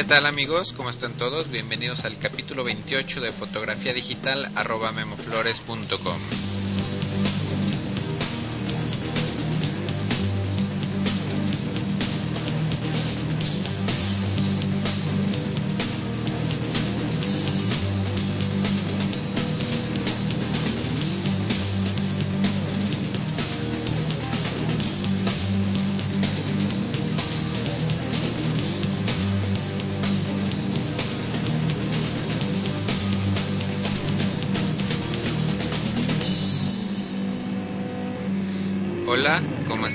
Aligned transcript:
¿Qué 0.00 0.04
tal 0.04 0.24
amigos? 0.24 0.72
¿Cómo 0.72 0.88
están 0.88 1.12
todos? 1.12 1.50
Bienvenidos 1.50 2.06
al 2.06 2.16
capítulo 2.16 2.64
28 2.64 3.20
de 3.20 3.32
fotografía 3.32 3.92
digital 3.92 4.50
arroba 4.56 4.92
memoflores.com. 4.92 6.49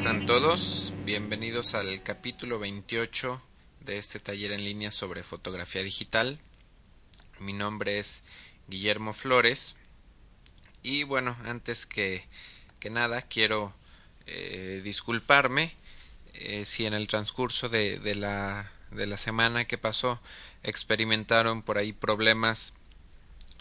están 0.05 0.27
todos? 0.27 0.93
Bienvenidos 1.03 1.73
al 1.73 2.03
capítulo 2.03 2.59
28 2.59 3.41
de 3.79 3.97
este 3.97 4.19
taller 4.19 4.51
en 4.51 4.63
línea 4.63 4.91
sobre 4.91 5.23
fotografía 5.23 5.81
digital. 5.81 6.37
Mi 7.39 7.53
nombre 7.53 7.97
es 7.97 8.21
Guillermo 8.67 9.13
Flores 9.13 9.75
y 10.83 11.01
bueno, 11.01 11.35
antes 11.45 11.87
que, 11.87 12.23
que 12.79 12.91
nada 12.91 13.23
quiero 13.23 13.73
eh, 14.27 14.81
disculparme 14.83 15.73
eh, 16.35 16.65
si 16.65 16.85
en 16.85 16.93
el 16.93 17.07
transcurso 17.07 17.67
de, 17.67 17.97
de, 17.97 18.13
la, 18.13 18.71
de 18.91 19.07
la 19.07 19.17
semana 19.17 19.65
que 19.65 19.79
pasó 19.79 20.21
experimentaron 20.61 21.63
por 21.63 21.79
ahí 21.79 21.93
problemas 21.93 22.75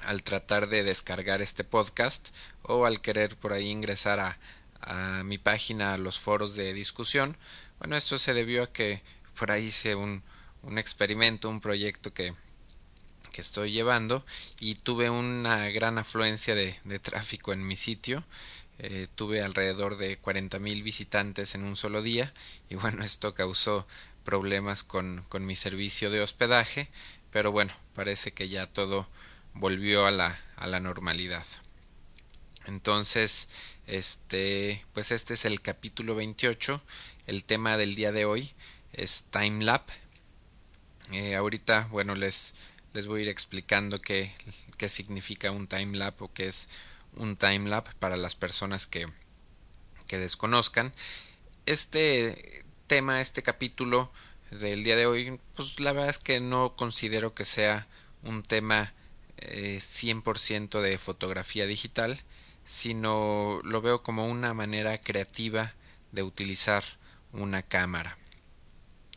al 0.05 0.23
tratar 0.23 0.69
de 0.69 0.83
descargar 0.83 1.41
este 1.41 1.65
podcast 1.65 2.29
o 2.61 2.85
al 2.85 3.01
querer 3.01 3.35
por 3.35 3.55
ahí 3.55 3.71
ingresar 3.71 4.21
a 4.21 4.39
a 4.87 5.23
mi 5.25 5.39
página 5.39 5.95
a 5.95 5.99
los 5.99 6.19
foros 6.19 6.57
de 6.57 6.73
discusión. 6.75 7.37
Bueno, 7.79 7.97
esto 7.97 8.19
se 8.19 8.35
debió 8.35 8.63
a 8.63 8.73
que 8.73 9.03
por 9.39 9.51
ahí 9.51 9.67
hice 9.67 9.95
un, 9.95 10.23
un 10.63 10.79
experimento, 10.79 11.49
un 11.49 11.61
proyecto 11.61 12.13
que, 12.13 12.35
que 13.33 13.41
estoy 13.41 13.73
llevando 13.73 14.25
y 14.61 14.77
tuve 14.77 15.11
una 15.11 15.69
gran 15.71 15.99
afluencia 15.99 16.55
de, 16.55 16.79
de 16.85 16.99
tráfico 16.99 17.53
en 17.53 17.67
mi 17.67 17.77
sitio. 17.77 18.25
Eh, 18.79 19.07
tuve 19.15 19.41
alrededor 19.41 19.97
de 19.97 20.19
mil 20.61 20.83
visitantes 20.83 21.55
en 21.55 21.63
un 21.63 21.77
solo 21.77 22.03
día 22.03 22.35
y 22.69 22.75
bueno, 22.75 23.05
esto 23.05 23.33
causó 23.35 23.87
problemas 24.25 24.83
con, 24.83 25.25
con 25.29 25.47
mi 25.47 25.55
servicio 25.55 26.11
de 26.11 26.21
hospedaje, 26.21 26.91
pero 27.31 27.53
bueno, 27.53 27.73
parece 27.95 28.33
que 28.33 28.49
ya 28.49 28.67
todo 28.67 29.09
volvió 29.53 30.07
a 30.07 30.11
la, 30.11 30.41
a 30.57 30.67
la 30.67 30.81
normalidad. 30.81 31.47
Entonces, 32.67 33.49
este, 33.87 34.85
pues 34.93 35.11
este 35.11 35.35
es 35.35 35.45
el 35.45 35.61
capítulo 35.61 36.15
28. 36.15 36.83
El 37.27 37.45
tema 37.45 37.77
del 37.77 37.95
día 37.95 38.13
de 38.13 38.25
hoy 38.25 38.53
es 38.93 39.25
timelapse. 39.31 39.95
Eh, 41.13 41.35
ahorita, 41.37 41.89
bueno, 41.91 42.15
les, 42.15 42.55
les 42.93 43.07
voy 43.07 43.21
a 43.21 43.23
ir 43.25 43.29
explicando 43.29 44.01
qué, 44.01 44.33
qué 44.79 44.89
significa 44.89 45.51
un 45.51 45.67
timelapse 45.67 46.25
o 46.25 46.33
qué 46.33 46.49
es 46.49 46.69
un 47.17 47.37
timelapse 47.37 47.95
para 47.99 48.17
las 48.17 48.35
personas 48.35 48.87
que, 48.87 49.07
que 50.07 50.19
desconozcan. 50.19 50.93
Este 51.67 52.65
tema, 52.87 53.21
este 53.21 53.43
capítulo 53.43 54.11
del 54.51 54.85
día 54.85 54.97
de 54.97 55.07
hoy, 55.07 55.41
pues 55.57 55.81
la 55.81 55.93
verdad 55.93 56.11
es 56.11 56.19
que 56.19 56.41
no 56.41 56.77
considero 56.77 57.35
que 57.35 57.45
sea 57.45 57.87
un 58.23 58.43
tema 58.43 58.93
eh, 59.39 59.79
100% 59.81 60.81
de 60.81 60.99
fotografía 60.99 61.67
digital 61.67 62.21
sino 62.65 63.61
lo 63.65 63.81
veo 63.83 64.03
como 64.03 64.27
una 64.27 64.55
manera 64.55 64.99
creativa 64.99 65.75
de 66.13 66.23
utilizar 66.23 66.85
una 67.33 67.63
cámara. 67.63 68.19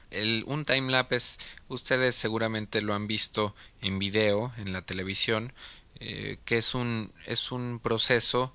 El, 0.09 0.44
un 0.47 0.63
timelapse 0.63 1.40
ustedes 1.68 2.16
seguramente 2.16 2.81
lo 2.81 2.94
han 2.94 3.08
visto 3.08 3.56
en 3.81 4.00
video 4.00 4.53
en 4.58 4.72
la 4.72 4.81
televisión 4.81 5.52
eh, 6.00 6.38
que 6.46 6.58
es 6.58 6.75
un 6.75 7.12
es 7.25 7.52
un 7.52 7.80
proceso 7.80 8.53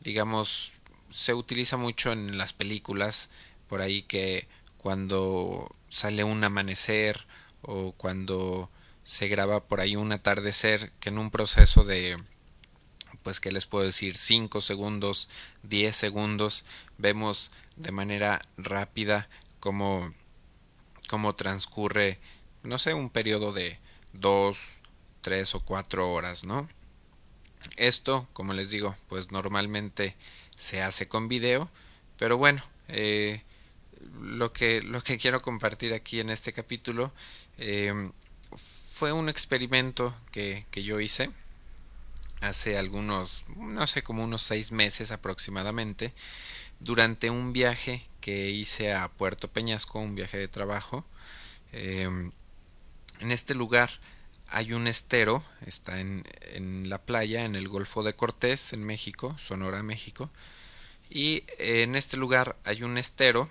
digamos 0.00 0.72
se 1.10 1.34
utiliza 1.34 1.76
mucho 1.76 2.10
en 2.12 2.38
las 2.38 2.54
películas 2.54 3.28
por 3.68 3.82
ahí 3.82 4.00
que 4.02 4.48
cuando 4.78 5.74
sale 5.88 6.24
un 6.24 6.42
amanecer 6.42 7.26
o 7.60 7.92
cuando 7.92 8.70
se 9.04 9.28
graba 9.28 9.64
por 9.64 9.80
ahí 9.80 9.96
un 9.96 10.12
atardecer 10.12 10.90
que 11.00 11.10
en 11.10 11.18
un 11.18 11.30
proceso 11.30 11.84
de 11.84 12.16
pues 13.24 13.40
que 13.40 13.50
les 13.50 13.66
puedo 13.66 13.84
decir 13.84 14.16
5 14.16 14.60
segundos, 14.60 15.28
10 15.64 15.96
segundos, 15.96 16.64
vemos 16.98 17.50
de 17.74 17.90
manera 17.90 18.40
rápida 18.58 19.28
cómo, 19.58 20.12
cómo 21.08 21.34
transcurre, 21.34 22.20
no 22.62 22.78
sé, 22.78 22.92
un 22.92 23.08
periodo 23.08 23.52
de 23.52 23.80
2, 24.12 24.58
3 25.22 25.54
o 25.54 25.60
4 25.64 26.12
horas, 26.12 26.44
¿no? 26.44 26.68
Esto, 27.76 28.28
como 28.34 28.52
les 28.52 28.70
digo, 28.70 28.94
pues 29.08 29.32
normalmente 29.32 30.16
se 30.58 30.82
hace 30.82 31.08
con 31.08 31.26
video, 31.26 31.70
pero 32.18 32.36
bueno, 32.36 32.62
eh, 32.88 33.42
lo, 34.20 34.52
que, 34.52 34.82
lo 34.82 35.02
que 35.02 35.16
quiero 35.16 35.40
compartir 35.40 35.94
aquí 35.94 36.20
en 36.20 36.28
este 36.28 36.52
capítulo 36.52 37.10
eh, 37.56 38.10
fue 38.92 39.12
un 39.12 39.30
experimento 39.30 40.14
que, 40.30 40.66
que 40.70 40.84
yo 40.84 41.00
hice 41.00 41.30
hace 42.44 42.78
algunos, 42.78 43.44
no 43.56 43.86
sé, 43.86 44.02
como 44.02 44.24
unos 44.24 44.42
seis 44.42 44.72
meses 44.72 45.10
aproximadamente, 45.10 46.12
durante 46.80 47.30
un 47.30 47.52
viaje 47.52 48.06
que 48.20 48.50
hice 48.50 48.92
a 48.92 49.08
Puerto 49.08 49.48
Peñasco, 49.48 49.98
un 49.98 50.14
viaje 50.14 50.38
de 50.38 50.48
trabajo. 50.48 51.04
Eh, 51.72 52.08
en 53.20 53.32
este 53.32 53.54
lugar 53.54 53.90
hay 54.48 54.72
un 54.72 54.86
estero, 54.86 55.44
está 55.66 56.00
en, 56.00 56.24
en, 56.52 56.88
la 56.88 57.02
playa, 57.02 57.44
en 57.44 57.54
el 57.56 57.68
Golfo 57.68 58.02
de 58.02 58.14
Cortés, 58.14 58.72
en 58.72 58.84
México, 58.84 59.36
Sonora, 59.38 59.82
México. 59.82 60.30
Y 61.10 61.44
en 61.58 61.96
este 61.96 62.16
lugar 62.16 62.56
hay 62.64 62.82
un 62.82 62.98
estero 62.98 63.48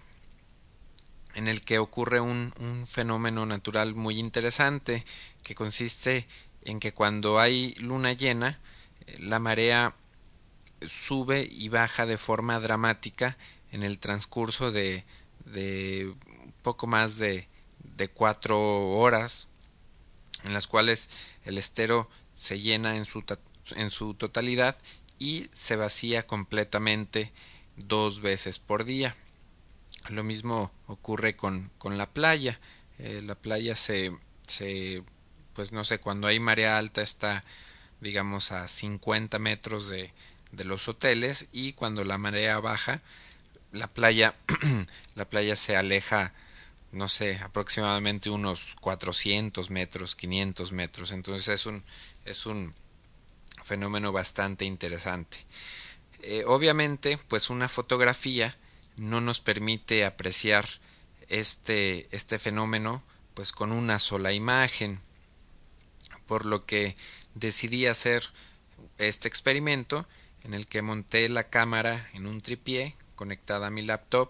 en 1.35 1.47
el 1.47 1.63
que 1.63 1.79
ocurre 1.79 2.19
un, 2.19 2.53
un 2.59 2.85
fenómeno 2.85 3.45
natural 3.45 3.95
muy 3.95 4.19
interesante 4.19 5.05
que 5.43 5.55
consiste 5.55 6.27
en 6.63 6.79
que 6.79 6.93
cuando 6.93 7.39
hay 7.39 7.73
luna 7.75 8.13
llena, 8.13 8.59
la 9.19 9.39
marea 9.39 9.95
sube 10.87 11.47
y 11.49 11.69
baja 11.69 12.05
de 12.05 12.17
forma 12.17 12.59
dramática 12.59 13.37
en 13.71 13.83
el 13.83 13.99
transcurso 13.99 14.71
de, 14.71 15.05
de 15.45 16.13
poco 16.61 16.87
más 16.87 17.17
de, 17.17 17.47
de 17.95 18.09
cuatro 18.09 18.91
horas 18.91 19.47
en 20.43 20.53
las 20.53 20.67
cuales 20.67 21.09
el 21.45 21.57
estero 21.57 22.09
se 22.33 22.59
llena 22.59 22.95
en 22.95 23.05
su, 23.05 24.13
totalidad 24.13 24.77
y 25.19 25.49
se 25.53 25.75
vacía 25.75 26.25
completamente 26.25 27.31
dos 27.77 28.21
veces 28.21 28.59
por 28.59 28.83
día. 28.83 29.15
Lo 30.09 30.23
mismo 30.23 30.71
ocurre 30.87 31.35
con, 31.35 31.71
con 31.77 31.97
la 31.97 32.09
playa. 32.09 32.59
Eh, 32.99 33.21
la 33.23 33.35
playa 33.35 33.75
se, 33.75 34.11
se, 34.47 35.03
pues 35.53 35.71
no 35.71 35.83
sé, 35.85 35.99
cuando 35.99 36.27
hay 36.27 36.39
marea 36.39 36.77
alta 36.77 37.01
está 37.01 37.41
digamos 38.03 38.51
a 38.51 38.67
50 38.67 39.39
metros 39.39 39.89
de, 39.89 40.13
de 40.51 40.63
los 40.63 40.87
hoteles 40.87 41.47
y 41.51 41.73
cuando 41.73 42.03
la 42.03 42.17
marea 42.17 42.59
baja 42.59 43.01
la 43.71 43.87
playa 43.87 44.35
la 45.15 45.25
playa 45.25 45.55
se 45.55 45.75
aleja 45.75 46.33
no 46.93 47.09
sé 47.09 47.39
aproximadamente 47.43 48.29
unos 48.29 48.75
400 48.79 49.69
metros 49.71 50.15
500 50.15 50.71
metros. 50.71 51.11
Entonces 51.11 51.47
es 51.49 51.65
un 51.65 51.83
es 52.23 52.45
un 52.45 52.73
fenómeno 53.63 54.11
bastante 54.11 54.63
interesante. 54.63 55.45
Eh, 56.21 56.43
obviamente 56.45 57.19
pues 57.27 57.49
una 57.49 57.67
fotografía 57.67 58.55
no 58.95 59.19
nos 59.21 59.39
permite 59.39 60.05
apreciar 60.05 60.69
este 61.29 62.07
este 62.11 62.37
fenómeno 62.37 63.03
pues 63.33 63.51
con 63.51 63.71
una 63.71 63.97
sola 63.97 64.31
imagen 64.31 64.99
por 66.27 66.45
lo 66.45 66.65
que 66.65 66.95
decidí 67.35 67.85
hacer 67.85 68.23
este 68.97 69.27
experimento 69.27 70.07
en 70.43 70.53
el 70.53 70.67
que 70.67 70.81
monté 70.81 71.29
la 71.29 71.49
cámara 71.49 72.09
en 72.13 72.27
un 72.27 72.41
tripié 72.41 72.95
conectada 73.15 73.67
a 73.67 73.71
mi 73.71 73.81
laptop 73.81 74.29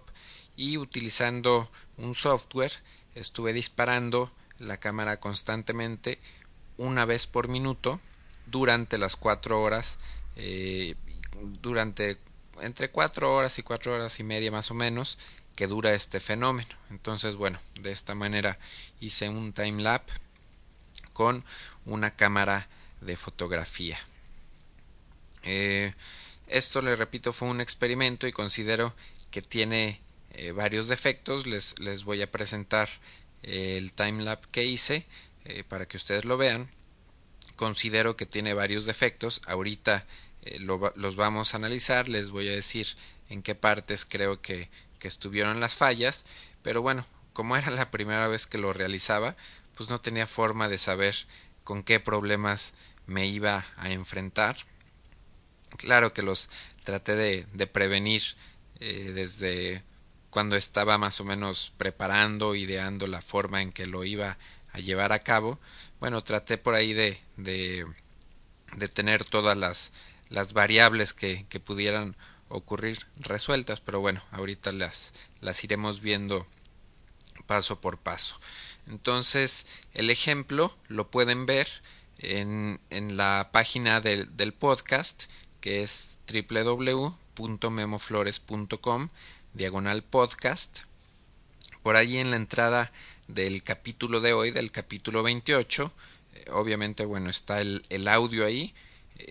y 0.55 0.77
utilizando 0.77 1.69
un 1.97 2.15
software 2.15 2.71
estuve 3.15 3.53
disparando 3.53 4.31
la 4.59 4.77
cámara 4.77 5.19
constantemente 5.19 6.19
una 6.77 7.05
vez 7.05 7.27
por 7.27 7.47
minuto 7.47 7.99
durante 8.45 8.97
las 8.97 9.15
cuatro 9.15 9.61
horas 9.61 9.99
eh, 10.35 10.95
durante 11.61 12.17
entre 12.61 12.91
cuatro 12.91 13.33
horas 13.33 13.57
y 13.57 13.63
cuatro 13.63 13.93
horas 13.93 14.19
y 14.19 14.23
media 14.23 14.51
más 14.51 14.69
o 14.69 14.75
menos 14.75 15.17
que 15.55 15.67
dura 15.67 15.93
este 15.93 16.19
fenómeno. 16.19 16.69
Entonces 16.89 17.35
bueno 17.35 17.59
de 17.81 17.91
esta 17.91 18.15
manera 18.15 18.59
hice 18.99 19.29
un 19.29 19.53
time 19.53 19.81
lapse 19.81 20.13
con 21.13 21.45
una 21.85 22.15
cámara 22.15 22.67
de 23.01 23.15
fotografía. 23.17 23.97
Eh, 25.43 25.93
esto, 26.47 26.81
le 26.81 26.95
repito, 26.95 27.33
fue 27.33 27.47
un 27.47 27.61
experimento 27.61 28.27
y 28.27 28.31
considero 28.31 28.95
que 29.31 29.41
tiene 29.41 30.01
eh, 30.31 30.51
varios 30.51 30.87
defectos. 30.87 31.45
Les, 31.47 31.77
les, 31.79 32.03
voy 32.03 32.21
a 32.21 32.31
presentar 32.31 32.89
el 33.43 33.93
timelapse 33.93 34.49
que 34.51 34.65
hice 34.65 35.05
eh, 35.45 35.63
para 35.63 35.87
que 35.87 35.97
ustedes 35.97 36.25
lo 36.25 36.37
vean. 36.37 36.69
Considero 37.55 38.15
que 38.15 38.25
tiene 38.25 38.53
varios 38.53 38.85
defectos. 38.85 39.41
Ahorita 39.45 40.05
los 40.57 41.15
vamos 41.15 41.53
a 41.53 41.57
analizar. 41.57 42.09
Les 42.09 42.29
voy 42.29 42.47
a 42.49 42.51
decir 42.51 42.87
en 43.29 43.41
qué 43.41 43.55
partes 43.55 44.05
creo 44.05 44.41
que, 44.41 44.69
que 44.99 45.07
estuvieron 45.07 45.59
las 45.59 45.75
fallas. 45.75 46.25
Pero 46.61 46.81
bueno, 46.81 47.05
como 47.33 47.57
era 47.57 47.71
la 47.71 47.91
primera 47.91 48.27
vez 48.27 48.47
que 48.47 48.57
lo 48.57 48.73
realizaba, 48.73 49.35
pues 49.75 49.89
no 49.89 50.01
tenía 50.01 50.27
forma 50.27 50.69
de 50.69 50.77
saber 50.77 51.15
con 51.63 51.83
qué 51.83 51.99
problemas 51.99 52.73
me 53.05 53.25
iba 53.25 53.65
a 53.77 53.91
enfrentar. 53.91 54.57
Claro 55.77 56.13
que 56.13 56.21
los 56.21 56.49
traté 56.83 57.15
de, 57.15 57.45
de 57.53 57.67
prevenir 57.67 58.21
eh, 58.79 59.11
desde 59.13 59.83
cuando 60.29 60.55
estaba 60.55 60.97
más 60.97 61.19
o 61.19 61.23
menos 61.23 61.73
preparando, 61.77 62.55
ideando 62.55 63.07
la 63.07 63.21
forma 63.21 63.61
en 63.61 63.71
que 63.71 63.85
lo 63.85 64.03
iba 64.03 64.37
a 64.71 64.79
llevar 64.79 65.11
a 65.11 65.19
cabo. 65.19 65.59
Bueno, 65.99 66.23
traté 66.23 66.57
por 66.57 66.75
ahí 66.75 66.93
de, 66.93 67.19
de, 67.37 67.85
de 68.75 68.87
tener 68.89 69.23
todas 69.23 69.55
las, 69.57 69.93
las 70.29 70.53
variables 70.53 71.13
que, 71.13 71.45
que 71.49 71.59
pudieran 71.59 72.15
ocurrir 72.49 73.05
resueltas, 73.17 73.79
pero 73.79 73.99
bueno, 73.99 74.23
ahorita 74.31 74.71
las, 74.71 75.13
las 75.41 75.63
iremos 75.63 76.01
viendo 76.01 76.45
paso 77.47 77.79
por 77.81 77.97
paso. 77.99 78.39
Entonces, 78.87 79.65
el 79.93 80.09
ejemplo 80.09 80.75
lo 80.87 81.09
pueden 81.09 81.45
ver 81.45 81.67
en, 82.19 82.79
en 82.89 83.17
la 83.17 83.49
página 83.51 84.01
del, 84.01 84.35
del 84.35 84.53
podcast, 84.53 85.25
que 85.61 85.83
es 85.83 86.17
www.memoflores.com, 86.31 89.09
diagonal 89.53 90.03
podcast. 90.03 90.81
Por 91.81 91.95
ahí 91.95 92.17
en 92.17 92.31
la 92.31 92.37
entrada 92.37 92.91
del 93.27 93.63
capítulo 93.63 94.21
de 94.21 94.33
hoy, 94.33 94.51
del 94.51 94.71
capítulo 94.71 95.23
28, 95.23 95.93
eh, 96.33 96.45
obviamente, 96.51 97.05
bueno, 97.05 97.29
está 97.29 97.61
el, 97.61 97.85
el 97.89 98.07
audio 98.07 98.45
ahí. 98.45 98.73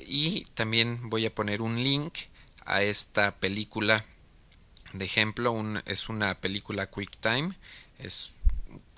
y 0.07 0.45
también 0.55 1.11
voy 1.11 1.27
a 1.27 1.35
poner 1.35 1.61
un 1.63 1.83
link 1.83 2.15
a 2.65 2.83
esta 2.83 3.37
película 3.37 4.05
de 4.93 5.05
ejemplo. 5.05 5.55
Es 5.87 6.09
una 6.09 6.35
película 6.41 6.89
QuickTime. 6.89 7.55
Es 7.99 8.33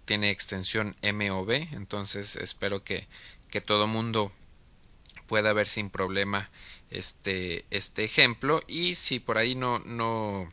tiene 0.04 0.30
extensión 0.30 0.96
MOV, 1.02 1.50
entonces 1.72 2.36
espero 2.36 2.84
que, 2.84 3.06
que 3.50 3.60
todo 3.60 3.86
mundo 3.86 4.32
pueda 5.26 5.52
ver 5.52 5.68
sin 5.68 5.90
problema 5.90 6.50
este, 6.90 7.64
este 7.70 8.04
ejemplo. 8.04 8.62
Y 8.66 8.94
si 8.94 9.20
por 9.20 9.38
ahí 9.38 9.54
no, 9.54 9.78
no, 9.80 10.52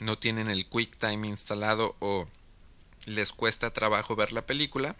no 0.00 0.18
tienen 0.18 0.48
el 0.50 0.66
QuickTime 0.66 1.26
instalado 1.26 1.96
o 2.00 2.28
les 3.06 3.32
cuesta 3.32 3.72
trabajo 3.72 4.16
ver 4.16 4.32
la 4.32 4.46
película, 4.46 4.96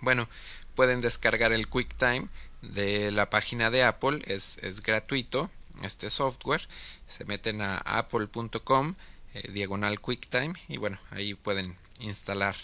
bueno, 0.00 0.28
pueden 0.74 1.00
descargar 1.00 1.52
el 1.52 1.68
QuickTime 1.68 2.28
de 2.62 3.10
la 3.10 3.30
página 3.30 3.70
de 3.70 3.84
Apple, 3.84 4.22
es, 4.26 4.58
es 4.62 4.82
gratuito 4.82 5.50
este 5.82 6.10
software, 6.10 6.66
se 7.08 7.24
meten 7.24 7.62
a 7.62 7.78
apple.com 7.78 8.94
eh, 9.34 9.50
diagonal 9.52 10.00
QuickTime 10.00 10.54
y 10.68 10.76
bueno, 10.76 10.98
ahí 11.10 11.34
pueden 11.34 11.76
instalar 12.00 12.56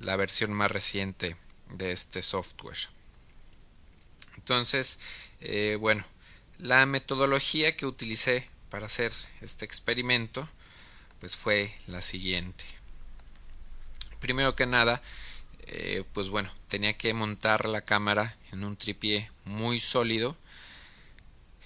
la 0.00 0.16
versión 0.16 0.52
más 0.52 0.70
reciente 0.70 1.36
de 1.70 1.92
este 1.92 2.22
software. 2.22 2.78
Entonces, 4.36 4.98
eh, 5.40 5.76
bueno, 5.80 6.04
la 6.58 6.86
metodología 6.86 7.76
que 7.76 7.86
utilicé 7.86 8.48
para 8.70 8.86
hacer 8.86 9.12
este 9.40 9.64
experimento 9.64 10.48
pues 11.20 11.36
fue 11.36 11.74
la 11.86 12.02
siguiente. 12.02 12.64
Primero 14.20 14.54
que 14.56 14.66
nada, 14.66 15.00
eh, 15.66 16.04
pues 16.12 16.28
bueno, 16.28 16.50
tenía 16.68 16.96
que 16.96 17.14
montar 17.14 17.68
la 17.68 17.82
cámara 17.82 18.36
en 18.52 18.64
un 18.64 18.76
tripié 18.76 19.30
muy 19.44 19.80
sólido. 19.80 20.36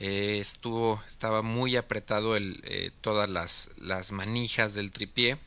Eh, 0.00 0.38
estuvo, 0.40 1.02
estaba 1.08 1.42
muy 1.42 1.76
apretado 1.76 2.36
todas 3.00 3.28
las, 3.28 3.70
las 3.78 4.12
manijas 4.12 4.74
del 4.74 4.92
tripié 4.92 5.38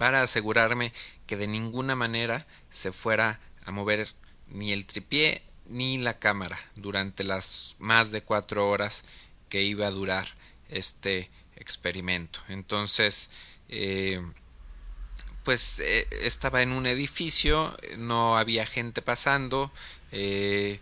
para 0.00 0.22
asegurarme 0.22 0.94
que 1.26 1.36
de 1.36 1.46
ninguna 1.46 1.94
manera 1.94 2.46
se 2.70 2.90
fuera 2.90 3.38
a 3.66 3.70
mover 3.70 4.08
ni 4.48 4.72
el 4.72 4.86
tripié 4.86 5.42
ni 5.66 5.98
la 5.98 6.18
cámara 6.18 6.58
durante 6.74 7.22
las 7.22 7.76
más 7.78 8.10
de 8.10 8.22
cuatro 8.22 8.66
horas 8.66 9.04
que 9.50 9.60
iba 9.60 9.86
a 9.86 9.90
durar 9.90 10.26
este 10.70 11.28
experimento. 11.54 12.40
Entonces, 12.48 13.28
eh, 13.68 14.22
pues 15.44 15.80
eh, 15.80 16.08
estaba 16.22 16.62
en 16.62 16.72
un 16.72 16.86
edificio, 16.86 17.76
no 17.98 18.38
había 18.38 18.64
gente 18.64 19.02
pasando, 19.02 19.70
eh, 20.12 20.80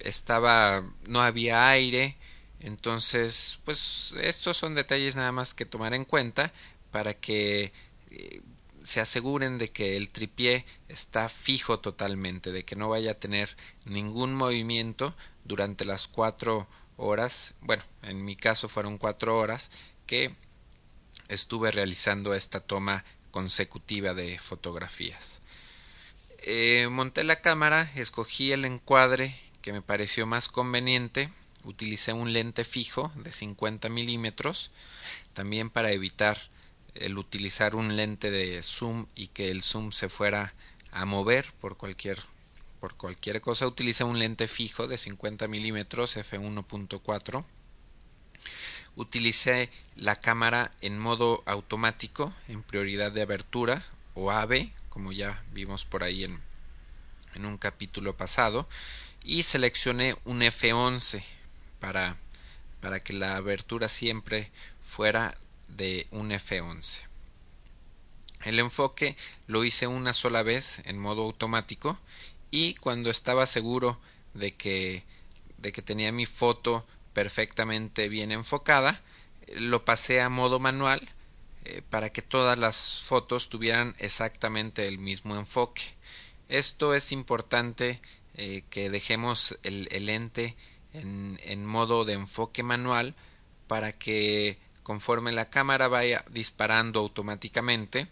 estaba, 0.00 0.84
no 1.08 1.22
había 1.22 1.70
aire, 1.70 2.18
entonces, 2.60 3.58
pues 3.64 4.12
estos 4.20 4.58
son 4.58 4.74
detalles 4.74 5.16
nada 5.16 5.32
más 5.32 5.54
que 5.54 5.64
tomar 5.64 5.94
en 5.94 6.04
cuenta 6.04 6.52
para 6.90 7.14
que 7.14 7.72
se 8.82 9.00
aseguren 9.00 9.58
de 9.58 9.70
que 9.70 9.96
el 9.96 10.08
tripié 10.08 10.64
está 10.88 11.28
fijo 11.28 11.80
totalmente, 11.80 12.52
de 12.52 12.64
que 12.64 12.76
no 12.76 12.88
vaya 12.88 13.12
a 13.12 13.18
tener 13.18 13.56
ningún 13.84 14.34
movimiento 14.34 15.14
durante 15.44 15.84
las 15.84 16.08
cuatro 16.08 16.68
horas, 16.96 17.54
bueno, 17.60 17.82
en 18.02 18.24
mi 18.24 18.36
caso 18.36 18.68
fueron 18.68 18.98
cuatro 18.98 19.38
horas 19.38 19.70
que 20.06 20.34
estuve 21.28 21.70
realizando 21.70 22.34
esta 22.34 22.60
toma 22.60 23.04
consecutiva 23.30 24.14
de 24.14 24.38
fotografías. 24.38 25.40
Eh, 26.42 26.88
monté 26.90 27.24
la 27.24 27.40
cámara, 27.40 27.90
escogí 27.94 28.52
el 28.52 28.64
encuadre 28.64 29.38
que 29.62 29.72
me 29.72 29.82
pareció 29.82 30.26
más 30.26 30.48
conveniente, 30.48 31.30
utilicé 31.64 32.12
un 32.12 32.32
lente 32.32 32.64
fijo 32.64 33.12
de 33.16 33.30
50 33.30 33.88
milímetros, 33.88 34.70
también 35.34 35.70
para 35.70 35.92
evitar 35.92 36.49
el 36.94 37.18
utilizar 37.18 37.74
un 37.74 37.96
lente 37.96 38.30
de 38.30 38.62
zoom 38.62 39.06
y 39.14 39.28
que 39.28 39.50
el 39.50 39.62
zoom 39.62 39.92
se 39.92 40.08
fuera 40.08 40.54
a 40.92 41.04
mover 41.04 41.52
por 41.60 41.76
cualquier 41.76 42.20
por 42.80 42.96
cualquier 42.96 43.40
cosa 43.40 43.66
utiliza 43.66 44.04
un 44.04 44.18
lente 44.18 44.48
fijo 44.48 44.86
de 44.86 44.98
50 44.98 45.48
milímetros 45.48 46.16
f1.4 46.16 47.44
utilicé 48.96 49.70
la 49.96 50.16
cámara 50.16 50.70
en 50.80 50.98
modo 50.98 51.42
automático 51.46 52.32
en 52.48 52.62
prioridad 52.62 53.12
de 53.12 53.22
abertura 53.22 53.84
o 54.14 54.30
AVE 54.30 54.72
como 54.88 55.12
ya 55.12 55.42
vimos 55.52 55.84
por 55.84 56.02
ahí 56.02 56.24
en, 56.24 56.40
en 57.34 57.46
un 57.46 57.58
capítulo 57.58 58.16
pasado 58.16 58.68
y 59.22 59.42
seleccioné 59.42 60.16
un 60.24 60.40
F11 60.40 61.22
para 61.78 62.16
para 62.80 63.00
que 63.00 63.12
la 63.12 63.36
abertura 63.36 63.88
siempre 63.88 64.50
fuera 64.82 65.36
de 65.76 66.06
un 66.10 66.30
F11. 66.30 67.02
El 68.44 68.58
enfoque 68.58 69.16
lo 69.46 69.64
hice 69.64 69.86
una 69.86 70.14
sola 70.14 70.42
vez 70.42 70.80
en 70.84 70.98
modo 70.98 71.22
automático 71.22 71.98
y 72.50 72.74
cuando 72.74 73.10
estaba 73.10 73.46
seguro 73.46 74.00
de 74.34 74.54
que, 74.54 75.04
de 75.58 75.72
que 75.72 75.82
tenía 75.82 76.10
mi 76.10 76.26
foto 76.26 76.86
perfectamente 77.12 78.08
bien 78.08 78.32
enfocada, 78.32 79.02
lo 79.56 79.84
pasé 79.84 80.20
a 80.20 80.28
modo 80.28 80.58
manual 80.58 81.08
eh, 81.64 81.82
para 81.90 82.10
que 82.10 82.22
todas 82.22 82.58
las 82.58 83.02
fotos 83.02 83.48
tuvieran 83.48 83.94
exactamente 83.98 84.86
el 84.86 84.98
mismo 84.98 85.36
enfoque. 85.36 85.82
Esto 86.48 86.94
es 86.94 87.12
importante 87.12 88.00
eh, 88.34 88.62
que 88.70 88.88
dejemos 88.88 89.58
el, 89.64 89.88
el 89.90 90.06
lente 90.06 90.56
en, 90.94 91.38
en 91.44 91.66
modo 91.66 92.04
de 92.04 92.14
enfoque 92.14 92.62
manual 92.62 93.14
para 93.66 93.92
que 93.92 94.58
conforme 94.90 95.30
la 95.30 95.48
cámara 95.48 95.86
vaya 95.86 96.24
disparando 96.30 96.98
automáticamente, 96.98 98.08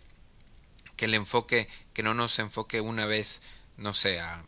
que 0.95 1.07
el 1.07 1.15
enfoque, 1.15 1.69
que 1.93 2.05
no 2.05 2.15
nos 2.15 2.39
enfoque 2.39 2.81
una 2.81 3.05
vez, 3.05 3.43
no 3.77 3.95
sé, 3.95 4.21
a, 4.21 4.45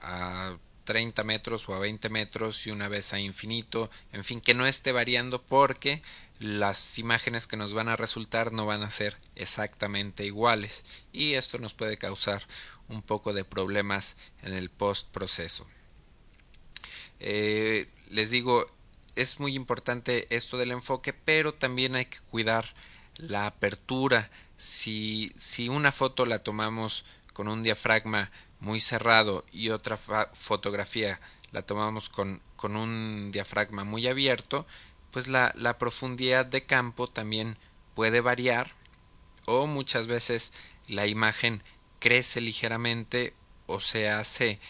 a 0.00 0.56
30 0.84 1.22
metros 1.24 1.68
o 1.68 1.74
a 1.74 1.78
20 1.78 2.08
metros 2.08 2.66
y 2.66 2.70
una 2.70 2.88
vez 2.88 3.12
a 3.12 3.20
infinito, 3.20 3.90
en 4.12 4.24
fin, 4.24 4.40
que 4.40 4.54
no 4.54 4.64
esté 4.64 4.90
variando 4.90 5.42
porque 5.42 6.00
las 6.40 6.98
imágenes 6.98 7.46
que 7.46 7.58
nos 7.58 7.74
van 7.74 7.90
a 7.90 7.96
resultar 7.96 8.52
no 8.52 8.64
van 8.64 8.82
a 8.82 8.90
ser 8.90 9.18
exactamente 9.34 10.24
iguales 10.24 10.82
y 11.12 11.34
esto 11.34 11.58
nos 11.58 11.74
puede 11.74 11.98
causar 11.98 12.42
un 12.88 13.02
poco 13.02 13.34
de 13.34 13.44
problemas 13.44 14.16
en 14.40 14.54
el 14.54 14.70
post 14.70 15.10
proceso. 15.10 15.66
Eh, 17.20 17.86
les 18.08 18.30
digo, 18.30 18.66
es 19.16 19.40
muy 19.40 19.54
importante 19.54 20.26
esto 20.30 20.58
del 20.58 20.70
enfoque, 20.70 21.12
pero 21.12 21.52
también 21.52 21.96
hay 21.96 22.06
que 22.06 22.20
cuidar 22.30 22.72
la 23.16 23.46
apertura. 23.46 24.30
Si, 24.58 25.32
si 25.36 25.68
una 25.68 25.92
foto 25.92 26.26
la 26.26 26.38
tomamos 26.38 27.04
con 27.32 27.48
un 27.48 27.62
diafragma 27.62 28.30
muy 28.60 28.80
cerrado 28.80 29.44
y 29.52 29.70
otra 29.70 29.98
fotografía 30.32 31.20
la 31.52 31.62
tomamos 31.62 32.08
con, 32.08 32.40
con 32.56 32.76
un 32.76 33.30
diafragma 33.32 33.84
muy 33.84 34.06
abierto, 34.06 34.66
pues 35.10 35.28
la, 35.28 35.52
la 35.56 35.78
profundidad 35.78 36.46
de 36.46 36.64
campo 36.64 37.08
también 37.08 37.58
puede 37.94 38.20
variar 38.20 38.74
o 39.46 39.66
muchas 39.66 40.06
veces 40.06 40.52
la 40.88 41.06
imagen 41.06 41.62
crece 41.98 42.40
ligeramente 42.40 43.34
o 43.66 43.80
se 43.80 44.08
hace 44.08 44.60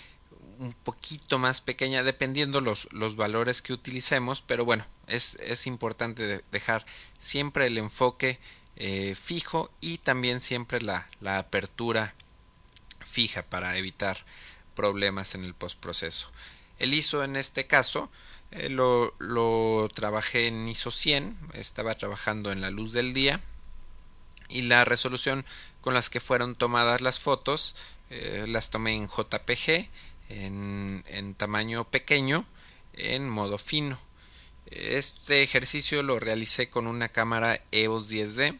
un 0.58 0.72
poquito 0.72 1.38
más 1.38 1.60
pequeña 1.60 2.02
dependiendo 2.02 2.60
los, 2.60 2.88
los 2.92 3.16
valores 3.16 3.62
que 3.62 3.72
utilicemos 3.72 4.42
pero 4.42 4.64
bueno 4.64 4.86
es, 5.06 5.36
es 5.36 5.66
importante 5.66 6.44
dejar 6.50 6.84
siempre 7.18 7.66
el 7.66 7.78
enfoque 7.78 8.38
eh, 8.76 9.14
fijo 9.14 9.70
y 9.80 9.98
también 9.98 10.40
siempre 10.40 10.82
la, 10.82 11.08
la 11.20 11.38
apertura 11.38 12.14
fija 13.04 13.42
para 13.42 13.76
evitar 13.78 14.18
problemas 14.74 15.34
en 15.34 15.44
el 15.44 15.54
postproceso. 15.54 16.30
El 16.78 16.92
ISO 16.92 17.24
en 17.24 17.36
este 17.36 17.66
caso 17.66 18.10
eh, 18.50 18.68
lo, 18.68 19.14
lo 19.18 19.88
trabajé 19.94 20.48
en 20.48 20.68
ISO 20.68 20.90
100 20.90 21.36
estaba 21.54 21.94
trabajando 21.94 22.52
en 22.52 22.60
la 22.60 22.70
luz 22.70 22.92
del 22.92 23.14
día 23.14 23.40
y 24.48 24.62
la 24.62 24.84
resolución 24.84 25.46
con 25.80 25.94
las 25.94 26.10
que 26.10 26.20
fueron 26.20 26.54
tomadas 26.54 27.00
las 27.00 27.18
fotos 27.18 27.74
eh, 28.10 28.44
las 28.46 28.70
tomé 28.70 28.94
en 28.94 29.08
JPG 29.08 29.88
en, 30.28 31.34
tamaño 31.36 31.88
pequeño 31.90 32.44
en 32.94 33.28
modo 33.28 33.58
fino. 33.58 33.98
Este 34.66 35.42
ejercicio 35.42 36.02
lo 36.02 36.18
realicé 36.18 36.68
con 36.70 36.86
una 36.86 37.08
cámara 37.08 37.62
EOS 37.70 38.10
10D 38.10 38.58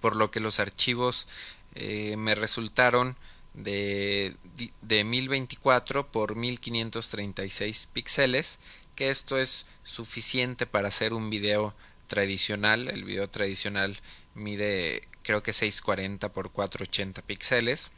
por 0.00 0.16
lo 0.16 0.30
que 0.30 0.40
los 0.40 0.60
archivos 0.60 1.26
eh, 1.74 2.16
me 2.18 2.34
resultaron 2.34 3.16
de, 3.54 4.34
de 4.82 5.04
1024 5.04 6.10
por 6.10 6.36
1536 6.36 7.88
píxeles 7.92 8.58
que 8.94 9.10
esto 9.10 9.38
es 9.38 9.66
suficiente 9.84 10.66
para 10.66 10.88
hacer 10.88 11.14
un 11.14 11.30
video 11.30 11.74
tradicional. 12.08 12.88
El 12.88 13.04
video 13.04 13.28
tradicional 13.30 13.98
mide 14.34 15.08
creo 15.22 15.42
que 15.42 15.52
640 15.52 16.32
por 16.32 16.50
480 16.50 17.22
píxeles 17.22 17.90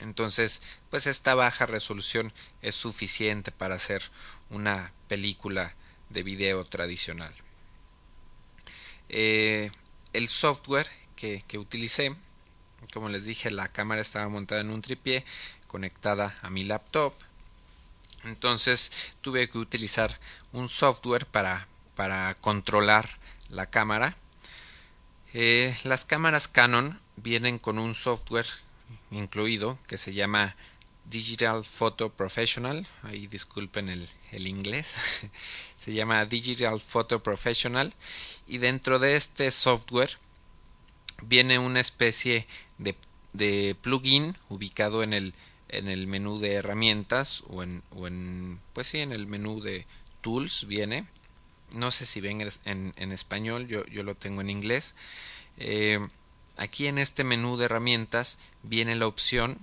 entonces 0.00 0.62
pues 0.90 1.06
esta 1.06 1.34
baja 1.34 1.66
resolución 1.66 2.32
es 2.62 2.74
suficiente 2.74 3.52
para 3.52 3.76
hacer 3.76 4.02
una 4.50 4.92
película 5.08 5.74
de 6.10 6.22
video 6.22 6.64
tradicional. 6.64 7.32
Eh, 9.08 9.70
el 10.12 10.28
software 10.28 10.88
que, 11.16 11.44
que 11.46 11.58
utilicé 11.58 12.16
como 12.92 13.08
les 13.08 13.24
dije 13.24 13.50
la 13.50 13.68
cámara 13.68 14.00
estaba 14.00 14.28
montada 14.28 14.60
en 14.60 14.70
un 14.70 14.82
tripié 14.82 15.24
conectada 15.66 16.36
a 16.42 16.50
mi 16.50 16.64
laptop. 16.64 17.14
Entonces 18.24 18.92
tuve 19.20 19.48
que 19.48 19.58
utilizar 19.58 20.18
un 20.52 20.68
software 20.68 21.26
para, 21.26 21.66
para 21.94 22.34
controlar 22.34 23.08
la 23.48 23.66
cámara. 23.66 24.16
Eh, 25.34 25.74
las 25.84 26.04
cámaras 26.04 26.48
Canon 26.48 27.00
vienen 27.16 27.58
con 27.58 27.78
un 27.78 27.94
software 27.94 28.46
incluido 29.12 29.78
que 29.86 29.98
se 29.98 30.14
llama 30.14 30.56
Digital 31.04 31.64
Photo 31.64 32.10
Professional. 32.10 32.86
Ahí 33.02 33.26
disculpen 33.26 33.88
el, 33.88 34.08
el 34.32 34.46
inglés. 34.46 34.96
se 35.76 35.92
llama 35.92 36.24
Digital 36.26 36.80
Photo 36.80 37.22
Professional. 37.22 37.94
Y 38.46 38.58
dentro 38.58 38.98
de 38.98 39.16
este 39.16 39.50
software 39.50 40.18
viene 41.22 41.58
una 41.58 41.80
especie 41.80 42.46
de, 42.78 42.96
de 43.32 43.76
plugin 43.80 44.36
ubicado 44.48 45.02
en 45.02 45.12
el, 45.12 45.34
en 45.68 45.88
el 45.88 46.06
menú 46.06 46.38
de 46.40 46.54
herramientas 46.54 47.44
o 47.48 47.62
en, 47.62 47.82
o 47.90 48.06
en 48.06 48.60
pues 48.72 48.88
sí 48.88 48.98
en 48.98 49.12
el 49.12 49.26
menú 49.26 49.60
de 49.60 49.86
tools 50.20 50.66
viene 50.66 51.06
no 51.74 51.90
sé 51.90 52.06
si 52.06 52.20
ven 52.20 52.40
en, 52.64 52.92
en 52.96 53.12
español, 53.12 53.66
yo, 53.66 53.84
yo, 53.86 54.02
lo 54.02 54.14
tengo 54.14 54.40
en 54.40 54.50
inglés. 54.50 54.94
Eh, 55.58 56.06
aquí 56.56 56.86
en 56.86 56.98
este 56.98 57.24
menú 57.24 57.56
de 57.56 57.66
herramientas 57.66 58.38
viene 58.62 58.96
la 58.96 59.06
opción 59.06 59.58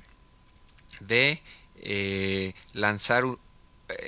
de 0.99 1.41
eh, 1.81 2.53
lanzar 2.73 3.23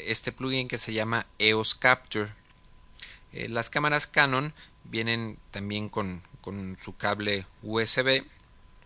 este 0.06 0.32
plugin 0.32 0.68
que 0.68 0.78
se 0.78 0.94
llama 0.94 1.26
EOS 1.40 1.76
Capture. 1.76 2.32
Eh, 3.34 3.48
las 3.48 3.70
cámaras 3.70 4.08
Canon 4.08 4.54
vienen 4.84 5.38
también 5.52 5.90
con, 5.90 6.22
su 6.78 6.96
cable 6.98 7.46
USB. 7.62 8.24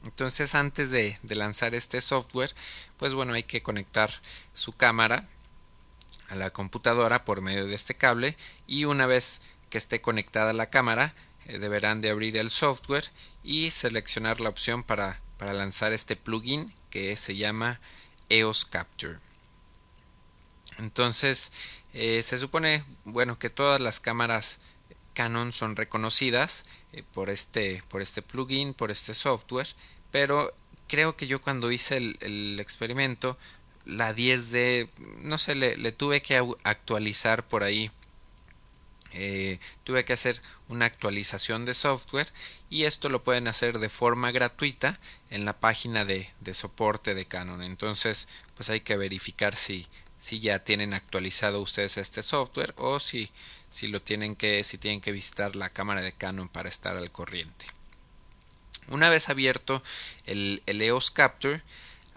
Entonces 0.04 0.56
antes 0.56 0.92
de, 0.92 1.18
lanzar 1.24 1.74
este 1.74 2.02
software, 2.02 2.54
pues 2.98 3.14
bueno, 3.14 3.34
hay 3.34 3.44
que 3.44 3.64
conectar 3.64 4.12
su 4.54 4.74
cámara 4.74 5.28
a 6.30 6.36
la 6.36 6.52
computadora 6.52 7.26
por 7.26 7.42
medio 7.42 7.66
de 7.66 7.76
este 7.76 7.96
cable 7.96 8.38
y 8.68 8.86
una 8.86 9.06
vez 9.06 9.42
que 9.70 9.78
esté 9.78 10.02
conectada 10.02 10.54
la 10.54 10.70
cámara 10.70 11.14
eh, 11.14 11.35
deberán 11.46 12.02
de 12.02 12.10
abrir 12.10 12.38
el 12.38 12.50
software 12.50 13.06
y 13.44 13.72
seleccionar 13.72 14.42
la 14.42 14.50
opción 14.50 14.84
para, 14.84 15.22
para 15.38 15.54
lanzar 15.54 15.94
este 15.94 16.16
plugin 16.16 16.74
que 16.90 17.16
se 17.16 17.36
llama 17.36 17.80
EOS 18.30 18.66
Capture. 18.66 19.20
Entonces 20.78 21.52
eh, 21.94 22.22
se 22.24 22.38
supone 22.38 22.84
bueno 23.06 23.40
que 23.40 23.50
todas 23.50 23.80
las 23.80 24.00
cámaras 24.00 24.60
Canon 25.14 25.54
son 25.54 25.76
reconocidas 25.76 26.64
eh, 26.92 27.04
por 27.14 27.30
este 27.30 27.84
por 27.88 28.02
este 28.02 28.22
plugin 28.22 28.74
por 28.74 28.92
este 28.92 29.14
software 29.14 29.68
pero 30.12 30.54
creo 30.88 31.16
que 31.16 31.28
yo 31.28 31.42
cuando 31.42 31.72
hice 31.72 31.98
el, 31.98 32.60
experimento 32.60 33.38
la 33.86 34.16
10D, 34.16 34.90
no 35.22 35.38
sé, 35.38 35.54
le 35.54 35.92
tuve 35.92 36.22
que 36.24 36.42
actualizar 36.64 37.48
por 37.48 37.62
ahí. 37.64 37.92
Eh, 39.12 39.60
tuve 39.84 40.04
que 40.04 40.14
hacer 40.14 40.42
una 40.68 40.86
actualización 40.86 41.64
de 41.66 41.74
software 41.74 42.28
y 42.70 42.84
esto 42.84 43.10
lo 43.10 43.24
pueden 43.24 43.48
hacer 43.48 43.80
de 43.80 43.90
forma 43.90 44.32
gratuita 44.32 45.00
en 45.30 45.46
la 45.46 45.54
página 45.54 46.04
de, 46.04 46.30
soporte 46.54 47.16
de 47.16 47.26
Canon. 47.26 47.64
Entonces, 47.64 48.28
pues 48.56 48.70
hay 48.70 48.82
que 48.82 48.98
verificar 48.98 49.56
si, 49.56 49.88
si 50.18 50.40
ya 50.40 50.60
tienen 50.60 50.94
actualizado 50.94 51.62
ustedes 51.62 51.98
este 51.98 52.24
software 52.24 52.74
o 52.78 53.00
si, 53.00 53.32
si 53.70 53.88
lo 53.88 54.02
tienen 54.02 54.36
que, 54.36 54.64
si 54.64 54.78
tienen 54.78 55.02
que 55.02 55.12
visitar 55.12 55.56
la 55.56 55.70
cámara 55.70 56.02
de 56.02 56.14
Canon 56.14 56.50
para 56.50 56.70
estar 56.70 56.98
al 56.98 57.12
corriente. 57.12 57.66
Una 58.88 59.10
vez 59.10 59.30
abierto 59.30 59.82
el, 60.26 60.62
el 60.66 60.82
EOS 60.82 61.10
Capture, 61.10 61.62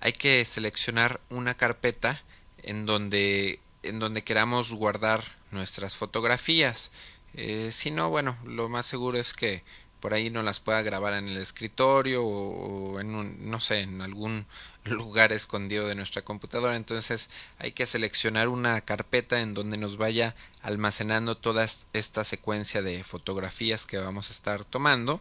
hay 0.00 0.12
que 0.12 0.44
seleccionar 0.44 1.20
una 1.30 1.54
carpeta 1.54 2.22
en 2.62 2.86
donde 2.86 3.60
en 3.82 3.98
donde 3.98 4.24
queramos 4.24 4.72
guardar 4.72 5.37
nuestras 5.50 5.96
fotografías. 5.96 6.92
Eh, 7.34 7.70
si 7.72 7.90
no 7.90 8.08
bueno 8.08 8.38
lo 8.44 8.68
más 8.68 8.86
seguro 8.86 9.18
es 9.18 9.32
que 9.32 9.62
por 10.00 10.14
ahí 10.14 10.30
no 10.30 10.42
las 10.42 10.60
pueda 10.60 10.82
grabar 10.82 11.14
en 11.14 11.28
el 11.28 11.36
escritorio 11.36 12.24
o, 12.24 13.00
en 13.00 13.14
un, 13.14 13.50
no 13.50 13.60
sé 13.60 13.80
en 13.80 14.00
algún 14.00 14.46
lugar 14.84 15.32
escondido 15.32 15.88
de 15.88 15.94
nuestra 15.94 16.22
computadora. 16.22 16.76
Entonces 16.76 17.30
hay 17.58 17.72
que 17.72 17.86
seleccionar 17.86 18.48
una 18.48 18.80
carpeta 18.80 19.40
en 19.40 19.54
donde 19.54 19.76
nos 19.76 19.96
vaya 19.96 20.34
almacenando 20.62 21.36
toda 21.36 21.66
esta 21.92 22.24
secuencia 22.24 22.82
de 22.82 23.02
fotografías 23.04 23.86
que 23.86 23.98
vamos 23.98 24.30
a 24.30 24.32
estar 24.32 24.64
tomando. 24.64 25.20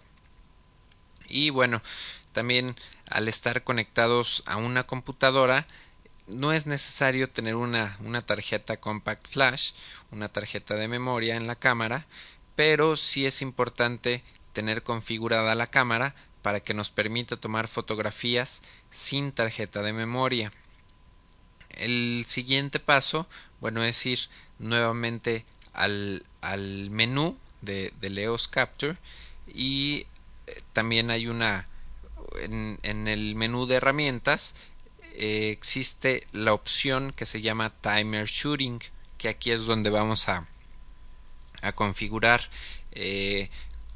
Y 1.27 1.49
bueno 1.49 1.81
también 2.31 2.75
al 3.09 3.27
estar 3.27 3.63
conectados 3.63 4.43
a 4.45 4.57
una 4.57 4.85
computadora 4.85 5.65
no 6.27 6.53
es 6.53 6.65
necesario 6.65 7.29
tener 7.29 7.55
una, 7.55 7.97
una 8.03 8.21
tarjeta 8.25 8.77
compact 8.77 9.27
flash, 9.27 9.71
una 10.11 10.29
tarjeta 10.29 10.75
de 10.75 10.87
memoria 10.87 11.35
en 11.35 11.47
la 11.47 11.55
cámara, 11.55 12.05
pero 12.55 12.95
sí 12.95 13.25
es 13.25 13.41
importante 13.41 14.23
tener 14.53 14.83
configurada 14.83 15.55
la 15.55 15.67
cámara 15.67 16.15
para 16.41 16.59
que 16.59 16.73
nos 16.73 16.89
permita 16.89 17.37
tomar 17.37 17.67
fotografías 17.67 18.61
sin 18.89 19.31
tarjeta 19.31 19.81
de 19.81 19.93
memoria. 19.93 20.51
El 21.69 22.25
siguiente 22.27 22.79
paso, 22.79 23.27
bueno, 23.59 23.83
es 23.83 24.05
ir 24.05 24.19
nuevamente 24.59 25.45
al, 25.73 26.25
al 26.41 26.89
menú 26.89 27.37
de, 27.61 27.93
de 27.99 28.09
Leos 28.09 28.47
Capture 28.47 28.97
y 29.47 30.07
eh, 30.47 30.61
también 30.73 31.11
hay 31.11 31.27
una 31.27 31.67
en, 32.41 33.07
el 33.07 33.35
menú 33.35 33.65
de 33.65 33.75
herramientas 33.75 34.55
eh, 35.19 35.49
existe 35.49 36.27
la 36.31 36.53
opción 36.53 37.11
que 37.11 37.25
se 37.25 37.41
llama 37.41 37.73
Timer 37.81 38.27
Shooting, 38.27 38.79
que 39.17 39.29
aquí 39.29 39.49
es 39.49 39.65
donde 39.65 39.89
vamos 39.89 40.29
a, 40.29 40.45
a 41.63 41.71
configurar 41.71 42.47
eh, 42.91 43.49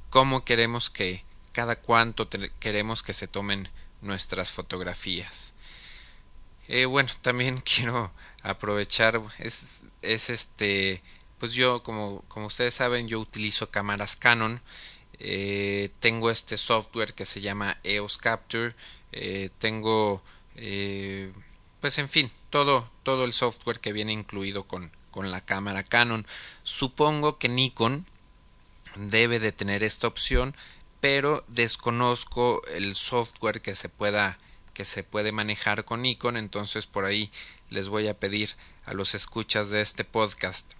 cómo 0.09 0.43
queremos 0.43 0.89
que 0.89 1.23
cada 1.51 1.75
cuánto 1.75 2.27
queremos 2.59 3.03
que 3.03 3.13
se 3.13 3.27
tomen 3.27 3.69
nuestras 4.01 4.51
fotografías. 4.51 5.53
Eh, 6.67 6.85
bueno, 6.85 7.11
también 7.21 7.61
quiero 7.75 8.11
aprovechar 8.41 9.21
es, 9.37 9.83
es 10.01 10.31
este 10.31 11.03
pues 11.37 11.53
yo 11.53 11.83
como, 11.83 12.23
como 12.29 12.47
ustedes 12.47 12.73
saben 12.73 13.07
yo 13.07 13.19
utilizo 13.19 13.69
cámaras 13.69 14.15
Canon 14.15 14.59
tengo 15.99 16.31
este 16.31 16.57
software 16.57 17.13
que 17.13 17.27
se 17.27 17.41
llama 17.41 17.77
EOS 17.83 18.17
Capture, 18.17 18.73
tengo 19.59 20.23
eh, 20.63 21.33
pues 21.79 21.97
en 21.97 22.07
fin, 22.07 22.31
todo, 22.51 22.87
todo 23.01 23.25
el 23.25 23.33
software 23.33 23.79
que 23.79 23.93
viene 23.93 24.13
incluido 24.13 24.67
con, 24.67 24.91
con 25.09 25.31
la 25.31 25.41
cámara 25.41 25.81
Canon. 25.81 26.27
Supongo 26.63 27.39
que 27.39 27.49
Nikon 27.49 28.05
debe 28.95 29.39
de 29.39 29.51
tener 29.51 29.81
esta 29.81 30.05
opción, 30.05 30.55
pero 30.99 31.43
desconozco 31.47 32.61
el 32.67 32.95
software 32.95 33.61
que 33.61 33.75
se 33.75 33.89
pueda 33.89 34.37
que 34.75 34.85
se 34.85 35.03
puede 35.03 35.33
manejar 35.33 35.83
con 35.83 36.03
Nikon, 36.03 36.37
entonces 36.37 36.87
por 36.87 37.03
ahí 37.03 37.29
les 37.69 37.89
voy 37.89 38.07
a 38.07 38.17
pedir 38.17 38.51
a 38.85 38.93
los 38.93 39.15
escuchas 39.15 39.69
de 39.69 39.81
este 39.81 40.05
podcast 40.05 40.73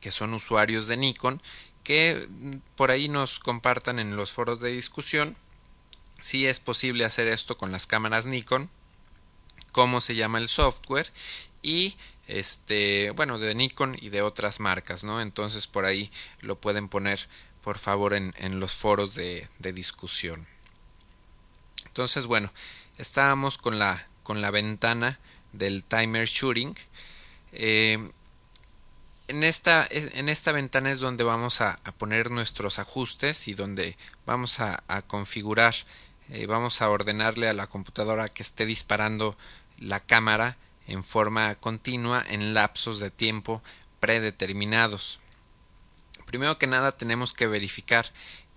que 0.00 0.12
son 0.12 0.34
usuarios 0.34 0.86
de 0.86 0.96
Nikon 0.96 1.42
que 1.82 2.28
por 2.76 2.92
ahí 2.92 3.08
nos 3.08 3.40
compartan 3.40 3.98
en 3.98 4.14
los 4.14 4.30
foros 4.30 4.60
de 4.60 4.70
discusión 4.70 5.36
si 6.20 6.46
es 6.46 6.60
posible 6.60 7.04
hacer 7.04 7.26
esto 7.26 7.58
con 7.58 7.72
las 7.72 7.86
cámaras 7.86 8.26
Nikon, 8.26 8.70
cómo 9.72 10.00
se 10.00 10.14
llama 10.14 10.38
el 10.38 10.48
software 10.48 11.10
y 11.62 11.96
este 12.28 13.10
bueno 13.10 13.38
de 13.38 13.54
Nikon 13.54 13.96
y 14.00 14.10
de 14.10 14.22
otras 14.22 14.60
marcas 14.60 15.02
no 15.02 15.20
entonces 15.20 15.66
por 15.66 15.84
ahí 15.84 16.10
lo 16.40 16.56
pueden 16.60 16.88
poner 16.88 17.28
por 17.62 17.78
favor 17.78 18.14
en, 18.14 18.34
en 18.38 18.60
los 18.60 18.74
foros 18.74 19.14
de, 19.14 19.48
de, 19.58 19.72
discusión. 19.72 20.46
Entonces 21.86 22.26
bueno 22.26 22.52
estábamos 22.98 23.58
con 23.58 23.78
la 23.78 24.06
con 24.22 24.40
la 24.40 24.50
ventana 24.50 25.18
del 25.52 25.84
timer 25.84 26.26
shooting. 26.26 26.74
Eh, 27.52 28.10
en 29.28 29.44
esta, 29.44 29.86
en 29.90 30.28
esta 30.28 30.52
ventana 30.52 30.90
es 30.90 30.98
donde 30.98 31.24
vamos 31.24 31.60
a, 31.60 31.78
poner 31.96 32.30
nuestros 32.30 32.78
ajustes 32.78 33.48
y 33.48 33.54
donde 33.54 33.96
vamos 34.26 34.60
a, 34.60 34.82
a 34.88 35.02
configurar 35.02 35.74
eh, 36.30 36.46
vamos 36.46 36.80
a 36.80 36.88
ordenarle 36.88 37.48
a 37.48 37.52
la 37.52 37.66
computadora 37.66 38.28
que 38.28 38.42
esté 38.42 38.64
disparando 38.64 39.36
la 39.78 40.00
cámara 40.00 40.56
en 40.86 41.04
forma 41.04 41.54
continua 41.56 42.24
en 42.28 42.54
lapsos 42.54 43.00
de 43.00 43.10
tiempo 43.10 43.62
predeterminados. 44.00 45.20
Primero 46.26 46.58
que 46.58 46.66
nada 46.66 46.96
tenemos 46.96 47.32
que 47.32 47.46
verificar 47.46 48.06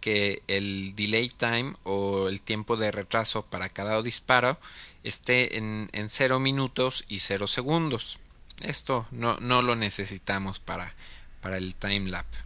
que 0.02 0.44
el 0.48 0.96
delay 0.96 1.30
time 1.30 1.74
o 1.84 2.28
el 2.28 2.42
tiempo 2.42 2.78
de 2.78 2.92
retraso 2.92 3.46
para 3.46 3.70
cada 3.70 4.02
disparo 4.02 4.60
esté 5.04 5.58
en, 5.58 5.90
en 5.94 6.10
0 6.10 6.40
minutos 6.40 7.06
y 7.08 7.20
0 7.20 7.48
segundos. 7.48 8.20
Esto 8.62 9.08
no, 9.12 9.38
no 9.40 9.62
lo 9.62 9.76
necesitamos 9.76 10.60
para, 10.60 10.94
para 11.42 11.58
el 11.58 11.76
timelapse. 11.76 12.40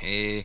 Eh, 0.00 0.44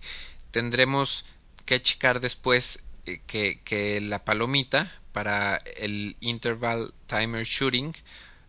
tendremos 0.52 1.26
que 1.66 1.82
checar 1.82 2.20
después 2.20 2.84
eh, 3.06 3.22
que, 3.28 3.62
que 3.64 4.00
la 4.00 4.24
palomita 4.24 4.99
para 5.12 5.58
el 5.78 6.16
interval 6.20 6.94
timer 7.08 7.46
shooting 7.46 7.94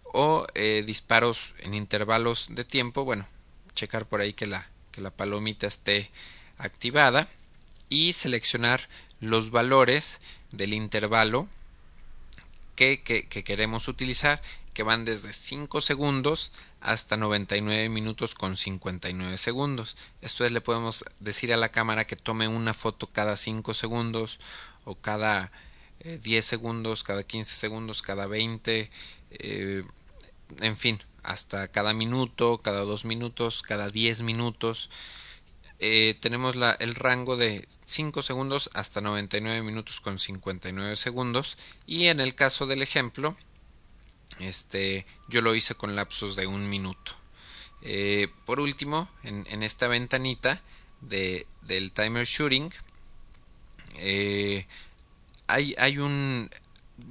o 0.05 0.47
eh, 0.55 0.83
disparos 0.87 1.55
en 1.61 1.75
intervalos 1.75 2.49
de 2.51 2.65
tiempo 2.65 3.05
bueno 3.05 3.27
checar 3.75 4.07
por 4.07 4.21
ahí 4.21 4.33
que 4.33 4.47
la 4.47 4.69
que 4.93 5.01
la 5.01 5.11
palomita 5.11 5.67
esté 5.67 6.11
activada 6.59 7.29
y 7.89 8.13
seleccionar 8.13 8.89
los 9.21 9.51
valores 9.51 10.21
del 10.53 10.75
intervalo 10.75 11.49
que, 12.75 13.03
que, 13.03 13.29
que 13.29 13.45
queremos 13.45 13.89
utilizar 13.89 14.41
que 14.75 14.83
van 14.83 15.05
desde 15.05 15.33
5 15.33 15.81
segundos 15.81 16.53
hasta 16.81 17.17
99 17.17 17.89
minutos 17.89 18.35
con 18.35 18.57
59 18.57 19.37
segundos. 19.37 19.97
Esto 20.23 20.45
es, 20.45 20.53
le 20.53 20.61
podemos 20.61 21.05
decir 21.19 21.53
a 21.53 21.57
la 21.57 21.71
cámara 21.71 22.07
que 22.07 22.17
tome 22.17 22.49
una 22.49 22.73
foto 22.73 23.07
cada 23.07 23.37
5 23.37 23.75
segundos 23.75 24.39
o 24.85 24.95
cada 24.95 25.53
10 26.05 26.27
eh, 26.27 26.43
segundos, 26.43 27.03
cada 27.03 27.23
15 27.23 27.55
segundos, 27.55 28.03
cada 28.03 28.27
20, 28.27 28.91
eh, 29.31 29.85
en 30.61 30.77
fin, 30.77 31.01
hasta 31.23 31.69
cada 31.69 31.93
minuto, 31.93 32.59
cada 32.59 32.81
2 32.81 33.05
minutos, 33.05 33.63
cada 33.63 33.91
10 33.91 34.23
minutos. 34.23 34.91
Eh, 35.83 36.17
tenemos 36.21 36.57
la, 36.57 36.73
el 36.73 36.95
rango 36.95 37.37
de 37.37 37.67
5 37.87 38.23
segundos 38.23 38.71
hasta 38.75 39.01
99 39.01 39.63
minutos 39.63 40.01
con 40.01 40.19
59 40.19 40.95
segundos 40.95 41.57
y 41.87 42.07
en 42.09 42.21
el 42.21 42.35
caso 42.35 42.67
del 42.67 42.83
ejemplo 42.83 43.35
este 44.41 45.07
yo 45.27 45.41
lo 45.41 45.55
hice 45.55 45.75
con 45.75 45.97
lapsos 45.97 46.37
de 46.37 46.47
un 46.47 46.69
minuto 46.69 47.13
eh, 47.81 48.29
por 48.45 48.61
último 48.61 49.09
en, 49.23 49.47
en, 49.49 49.63
esta 49.63 49.89
ventanita 49.89 50.61
de, 51.01 51.47
del 51.63 51.93
timer 51.93 52.27
shooting 52.27 52.71
eh, 53.95 54.67
hay, 55.53 55.75
hay 55.79 55.99
un 55.99 56.51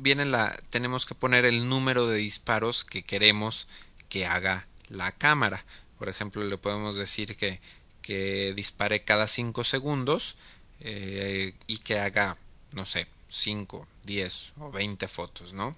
la 0.03 0.59
tenemos 0.69 1.05
que 1.05 1.15
poner 1.15 1.45
el 1.45 1.67
número 1.67 2.07
de 2.07 2.17
disparos 2.17 2.83
que 2.83 3.03
queremos 3.03 3.67
que 4.07 4.25
haga 4.25 4.67
la 4.87 5.11
cámara. 5.11 5.65
Por 5.97 6.09
ejemplo 6.09 6.43
le 6.43 6.57
podemos 6.57 6.95
decir 6.95 7.35
que, 7.35 7.59
que 8.01 8.53
dispare 8.55 9.03
cada 9.03 9.27
5 9.27 9.63
segundos 9.63 10.35
eh, 10.79 11.53
y 11.67 11.79
que 11.79 11.99
haga 11.99 12.37
no 12.71 12.85
sé 12.85 13.07
5, 13.29 13.87
10 14.05 14.53
o 14.59 14.71
20 14.71 15.07
fotos 15.07 15.53
no 15.53 15.75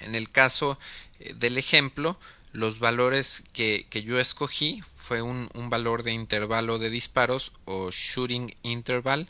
en 0.00 0.14
el 0.14 0.30
caso 0.30 0.78
eh, 1.18 1.34
del 1.34 1.58
ejemplo 1.58 2.18
los 2.52 2.78
valores 2.78 3.42
que, 3.52 3.86
que 3.90 4.02
yo 4.02 4.20
escogí 4.20 4.82
fue 4.96 5.20
un, 5.22 5.50
un 5.54 5.68
valor 5.68 6.02
de 6.04 6.12
intervalo 6.12 6.78
de 6.78 6.90
disparos 6.90 7.52
o 7.64 7.90
shooting 7.90 8.54
interval 8.62 9.28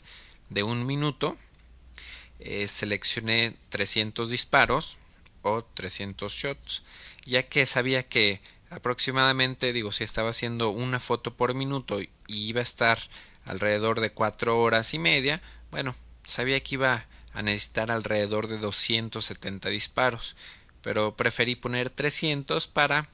de 0.49 0.63
un 0.63 0.85
minuto 0.85 1.37
eh, 2.45 2.67
seleccioné 2.67 3.55
300 3.69 4.29
disparos 4.29 4.97
o 5.43 5.63
300 5.63 6.31
shots, 6.33 6.83
ya 7.25 7.43
que 7.43 7.65
sabía 7.65 8.03
que 8.03 8.41
aproximadamente, 8.69 9.71
digo, 9.71 9.91
si 9.91 10.03
estaba 10.03 10.31
haciendo 10.31 10.69
una 10.69 10.99
foto 10.99 11.35
por 11.35 11.53
minuto 11.53 12.01
y 12.01 12.09
iba 12.27 12.59
a 12.59 12.63
estar 12.63 12.99
alrededor 13.45 14.01
de 14.01 14.11
4 14.11 14.59
horas 14.59 14.93
y 14.93 14.99
media, 14.99 15.41
bueno, 15.71 15.95
sabía 16.25 16.61
que 16.61 16.75
iba 16.75 17.07
a 17.33 17.41
necesitar 17.41 17.91
alrededor 17.91 18.47
de 18.47 18.57
270 18.57 19.69
disparos, 19.69 20.35
pero 20.81 21.15
preferí 21.15 21.55
poner 21.55 21.89
300 21.89 22.67
para 22.67 23.07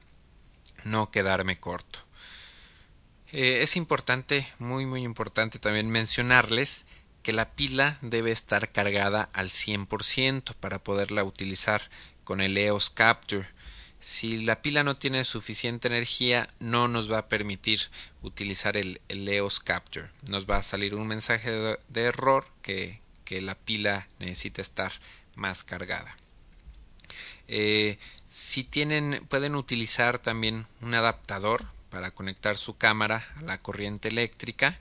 no 0.85 1.11
quedarme 1.11 1.59
corto. 1.59 1.99
Eh, 3.31 3.59
es 3.61 3.75
importante, 3.75 4.47
muy 4.57 4.87
muy 4.87 5.03
importante 5.03 5.59
también 5.59 5.87
mencionarles 5.87 6.85
que 7.23 7.33
la 7.33 7.51
pila 7.51 7.97
debe 8.01 8.31
estar 8.31 8.71
cargada 8.71 9.29
al 9.33 9.49
100% 9.49 10.55
para 10.55 10.79
poderla 10.79 11.23
utilizar 11.23 11.81
con 12.23 12.41
el 12.41 12.57
EOS 12.57 12.89
Capture. 12.89 13.47
Si 13.99 14.43
la 14.43 14.61
pila 14.61 14.83
no 14.83 14.95
tiene 14.95 15.25
suficiente 15.25 15.89
energía, 15.89 16.47
no 16.59 16.87
nos 16.87 17.11
va 17.11 17.17
a 17.17 17.27
permitir 17.27 17.81
utilizar 18.21 18.77
el, 18.77 19.01
EOS 19.09 19.59
Capture. 19.59 20.09
Nos 20.29 20.49
va 20.49 20.57
a 20.57 20.63
salir 20.63 20.95
un 20.95 21.07
mensaje 21.07 21.51
de, 21.51 22.01
error 22.01 22.47
que, 22.61 23.01
que, 23.25 23.41
la 23.41 23.55
pila 23.55 24.07
necesita 24.19 24.61
estar 24.61 24.93
más 25.35 25.63
cargada. 25.65 26.15
Eh, 27.49 27.97
si 28.27 28.63
tienen, 28.63 29.25
pueden 29.27 29.55
utilizar 29.55 30.19
también 30.19 30.67
un 30.81 30.93
adaptador 30.93 31.65
para 31.89 32.11
conectar 32.11 32.57
su 32.57 32.77
cámara 32.77 33.27
a 33.37 33.41
la 33.41 33.57
corriente 33.57 34.07
eléctrica. 34.07 34.77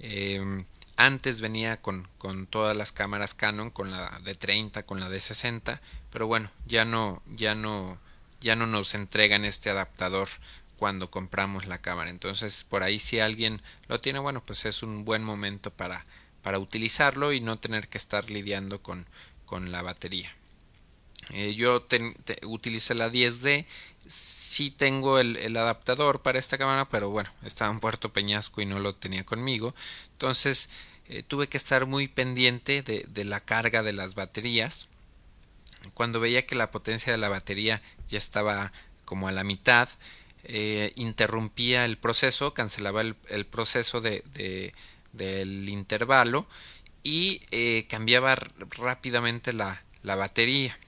Eh, 0.00 0.64
antes 1.06 1.40
venía 1.40 1.80
con, 1.80 2.08
con, 2.18 2.46
todas 2.46 2.76
las 2.76 2.92
cámaras 2.92 3.34
Canon, 3.34 3.70
con 3.70 3.90
la 3.90 4.20
de 4.24 4.34
30, 4.34 4.84
con 4.84 5.00
la 5.00 5.08
de 5.08 5.20
60, 5.20 5.80
pero 6.10 6.26
bueno, 6.26 6.50
ya 6.66 6.84
no, 6.84 7.22
ya 7.34 7.54
no, 7.54 7.98
ya 8.40 8.56
no 8.56 8.66
nos 8.66 8.94
entregan 8.94 9.44
este 9.44 9.70
adaptador 9.70 10.28
cuando 10.76 11.10
compramos 11.10 11.66
la 11.66 11.78
cámara. 11.78 12.10
Entonces, 12.10 12.64
por 12.64 12.82
ahí 12.82 12.98
si 12.98 13.20
alguien 13.20 13.62
lo 13.88 14.00
tiene, 14.00 14.18
bueno, 14.18 14.42
pues 14.44 14.64
es 14.64 14.82
un 14.82 15.04
buen 15.04 15.24
momento 15.24 15.70
para, 15.70 16.06
para 16.42 16.58
utilizarlo 16.58 17.32
y 17.32 17.40
no 17.40 17.58
tener 17.58 17.88
que 17.88 17.98
estar 17.98 18.30
lidiando 18.30 18.82
con, 18.82 19.06
con 19.46 19.72
la 19.72 19.82
batería. 19.82 20.34
Eh, 21.30 21.54
yo 21.54 21.82
te, 21.82 22.14
utilicé 22.44 22.94
la 22.94 23.10
10D, 23.10 23.66
sí 24.06 24.70
tengo 24.70 25.18
el, 25.18 25.56
adaptador 25.56 26.22
para 26.22 26.38
esta 26.38 26.58
cámara, 26.58 26.88
pero 26.88 27.10
bueno, 27.10 27.30
estaba 27.44 27.70
en 27.70 27.80
Puerto 27.80 28.12
Peñasco 28.12 28.60
y 28.60 28.66
no 28.66 28.78
lo 28.78 28.94
tenía 28.94 29.24
conmigo. 29.24 29.74
Entonces, 30.12 30.70
eh, 31.10 31.24
tuve 31.26 31.48
que 31.48 31.56
estar 31.56 31.86
muy 31.86 32.06
pendiente 32.06 32.82
de, 32.82 33.24
la 33.24 33.40
carga 33.40 33.82
de 33.82 33.92
las 33.92 34.14
baterías. 34.14 34.88
Cuando 35.92 36.20
veía 36.20 36.46
que 36.46 36.54
la 36.54 36.70
potencia 36.70 37.10
de 37.10 37.18
la 37.18 37.28
batería 37.28 37.82
ya 38.08 38.16
estaba 38.18 38.72
como 39.04 39.26
a 39.26 39.32
la 39.32 39.42
mitad, 39.42 39.88
eh, 40.44 40.92
interrumpía 40.94 41.84
el 41.84 41.98
proceso, 41.98 42.54
cancelaba 42.54 43.00
el, 43.00 43.46
proceso 43.46 44.00
de, 44.00 44.22
de, 44.34 44.72
del 45.12 45.68
intervalo 45.68 46.46
y 47.02 47.40
eh, 47.50 47.86
cambiaba 47.90 48.36
rápidamente 48.36 49.52
la 49.52 49.82
batería. 50.04 50.78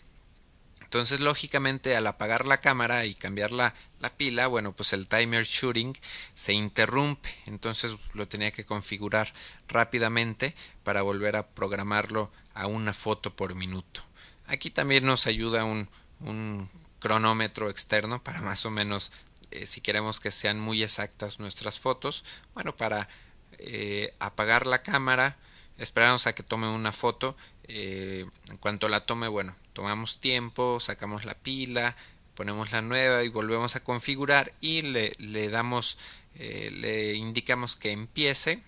Entonces, 0.93 1.21
lógicamente, 1.21 1.97
al 1.97 2.07
apagar 2.07 2.45
la 2.45 2.61
cámara 2.61 3.07
y 3.07 3.15
cambiar 3.15 3.51
la, 3.51 3.75
la, 4.01 4.15
pila, 4.15 4.47
bueno, 4.47 4.77
pues 4.77 4.93
el 4.93 5.09
timer 5.09 5.47
shooting 5.47 5.95
se 6.35 6.53
interrumpe. 6.53 7.35
Entonces 7.47 7.97
lo 8.13 8.29
tenía 8.29 8.51
que 8.51 8.67
configurar 8.67 9.33
rápidamente 9.69 10.55
para 10.85 11.01
volver 11.01 11.37
a 11.37 11.47
programarlo 11.47 12.31
a 12.53 12.67
una 12.67 12.93
foto 12.93 13.35
por 13.35 13.55
minuto. 13.55 14.03
Aquí 14.47 14.69
también 14.69 15.07
nos 15.07 15.27
ayuda 15.27 15.65
un, 15.65 15.89
un 16.21 16.69
cronómetro 16.99 17.71
externo 17.71 18.23
para 18.23 18.43
más 18.43 18.67
o 18.67 18.71
menos 18.71 19.13
eh, 19.51 19.65
si 19.65 19.81
queremos 19.81 20.21
que 20.21 20.31
sean 20.31 20.61
muy 20.61 20.83
exactas 20.83 21.41
nuestras 21.41 21.81
fotos. 21.81 22.23
Bueno, 22.53 22.77
para 22.77 23.09
eh, 23.57 24.13
apagar 24.19 24.67
la 24.67 24.83
cámara, 24.83 25.39
esperamos 25.79 26.27
a 26.27 26.35
que 26.35 26.43
tome 26.43 26.69
una 26.69 26.93
foto. 26.93 27.35
Eh, 27.65 28.27
en 28.51 28.59
cuanto 28.59 28.91
la 28.91 29.07
tome, 29.07 29.29
bueno, 29.29 29.57
tomamos 29.73 30.21
tiempo, 30.21 30.81
sacamos 30.81 31.25
la 31.25 31.35
pila, 31.35 31.97
ponemos 32.35 32.73
la 32.73 32.83
nueva 32.83 33.23
y 33.25 33.29
volvemos 33.29 33.77
a 33.77 33.85
configurar 33.85 34.53
y 34.61 34.83
le, 34.83 35.13
le 35.19 35.49
damos, 35.49 35.99
le 36.35 37.15
indicamos 37.15 37.77
que 37.77 37.93
empiece 37.93 38.63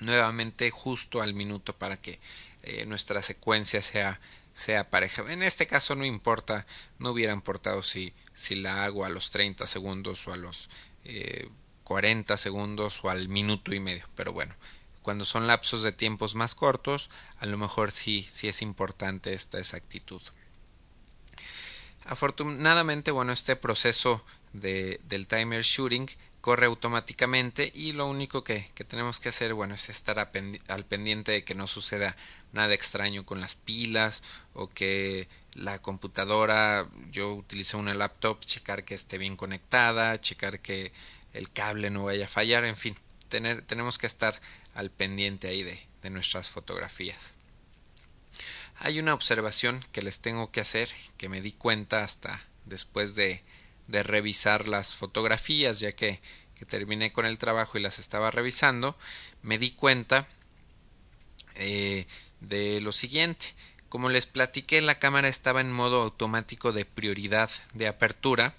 nuevamente 0.00 0.70
justo 0.70 1.22
al 1.22 1.34
minuto 1.34 1.76
para 1.76 1.96
que 1.96 2.18
nuestra 2.86 3.22
secuencia 3.22 3.82
sea 3.82 4.20
sea 4.52 4.90
pareja. 4.90 5.24
En 5.32 5.42
este 5.42 5.66
caso 5.66 5.94
no 5.94 6.04
importa, 6.04 6.66
no 6.98 7.10
hubiera 7.10 7.32
importado 7.32 7.82
si, 7.82 8.12
si 8.34 8.54
la 8.54 8.84
hago 8.84 9.04
a 9.04 9.08
los 9.08 9.30
30 9.30 9.66
segundos 9.66 10.26
o 10.28 10.32
a 10.32 10.36
los 10.36 10.68
eh, 11.04 11.48
40 11.84 12.36
segundos 12.36 13.00
o 13.02 13.10
al 13.10 13.28
minuto 13.28 13.74
y 13.74 13.80
medio. 13.80 14.08
Pero 14.14 14.32
bueno, 14.32 14.54
cuando 15.02 15.24
son 15.24 15.46
lapsos 15.46 15.82
de 15.82 15.92
tiempos 15.92 16.34
más 16.34 16.54
cortos, 16.54 17.10
a 17.38 17.46
lo 17.46 17.58
mejor 17.58 17.90
sí, 17.90 18.26
sí 18.30 18.48
es 18.48 18.62
importante 18.62 19.34
esta 19.34 19.58
exactitud. 19.58 20.22
Afortunadamente, 22.04 23.10
bueno, 23.10 23.32
este 23.32 23.56
proceso 23.56 24.24
de, 24.52 25.00
del 25.04 25.26
timer 25.26 25.62
shooting 25.62 26.08
corre 26.40 26.66
automáticamente 26.66 27.70
y 27.72 27.92
lo 27.92 28.06
único 28.06 28.42
que, 28.42 28.68
que 28.74 28.82
tenemos 28.82 29.20
que 29.20 29.28
hacer 29.28 29.54
bueno 29.54 29.76
es 29.76 29.88
estar 29.88 30.18
al 30.18 30.84
pendiente 30.84 31.30
de 31.30 31.44
que 31.44 31.54
no 31.54 31.68
suceda 31.68 32.16
nada 32.52 32.74
extraño 32.74 33.24
con 33.24 33.40
las 33.40 33.54
pilas 33.54 34.24
o 34.52 34.68
que 34.68 35.28
la 35.54 35.80
computadora 35.80 36.88
yo 37.12 37.32
utilizo 37.32 37.78
una 37.78 37.94
laptop 37.94 38.40
checar 38.40 38.84
que 38.84 38.96
esté 38.96 39.18
bien 39.18 39.36
conectada 39.36 40.20
checar 40.20 40.58
que 40.58 40.92
el 41.32 41.48
cable 41.52 41.90
no 41.90 42.04
vaya 42.04 42.26
a 42.26 42.28
fallar 42.28 42.64
en 42.64 42.76
fin 42.76 42.96
tener, 43.28 43.62
tenemos 43.62 43.96
que 43.96 44.06
estar 44.06 44.34
al 44.74 44.90
pendiente 44.90 45.48
ahí 45.48 45.62
de, 45.62 45.80
nuestras 46.10 46.50
fotografías 46.50 47.34
hay 48.80 48.98
una 48.98 49.14
observación 49.14 49.84
que 49.92 50.02
les 50.02 50.18
tengo 50.18 50.50
que 50.50 50.60
hacer 50.60 50.88
que 51.16 51.28
me 51.28 51.40
di 51.40 51.52
cuenta 51.52 52.02
hasta 52.02 52.44
después 52.64 53.14
de 53.14 53.44
de 53.86 54.02
revisar 54.02 54.68
las 54.68 54.94
fotografías, 54.94 55.80
ya 55.80 55.92
que, 55.92 56.20
que, 56.58 56.64
terminé 56.64 57.12
con 57.12 57.26
el 57.26 57.38
trabajo 57.38 57.78
y 57.78 57.82
las 57.82 57.98
estaba 57.98 58.30
revisando, 58.30 58.96
me 59.42 59.58
di 59.58 59.72
cuenta 59.72 60.26
eh, 61.54 62.06
de 62.40 62.80
lo 62.80 62.92
siguiente. 62.92 63.54
Como 63.88 64.08
les 64.08 64.26
platiqué, 64.26 64.80
la 64.80 64.98
cámara 64.98 65.28
estaba 65.28 65.60
en 65.60 65.70
modo 65.70 66.02
automático 66.02 66.72
de 66.72 66.84
prioridad 66.86 67.50
de 67.74 67.88
apertura. 67.88 68.54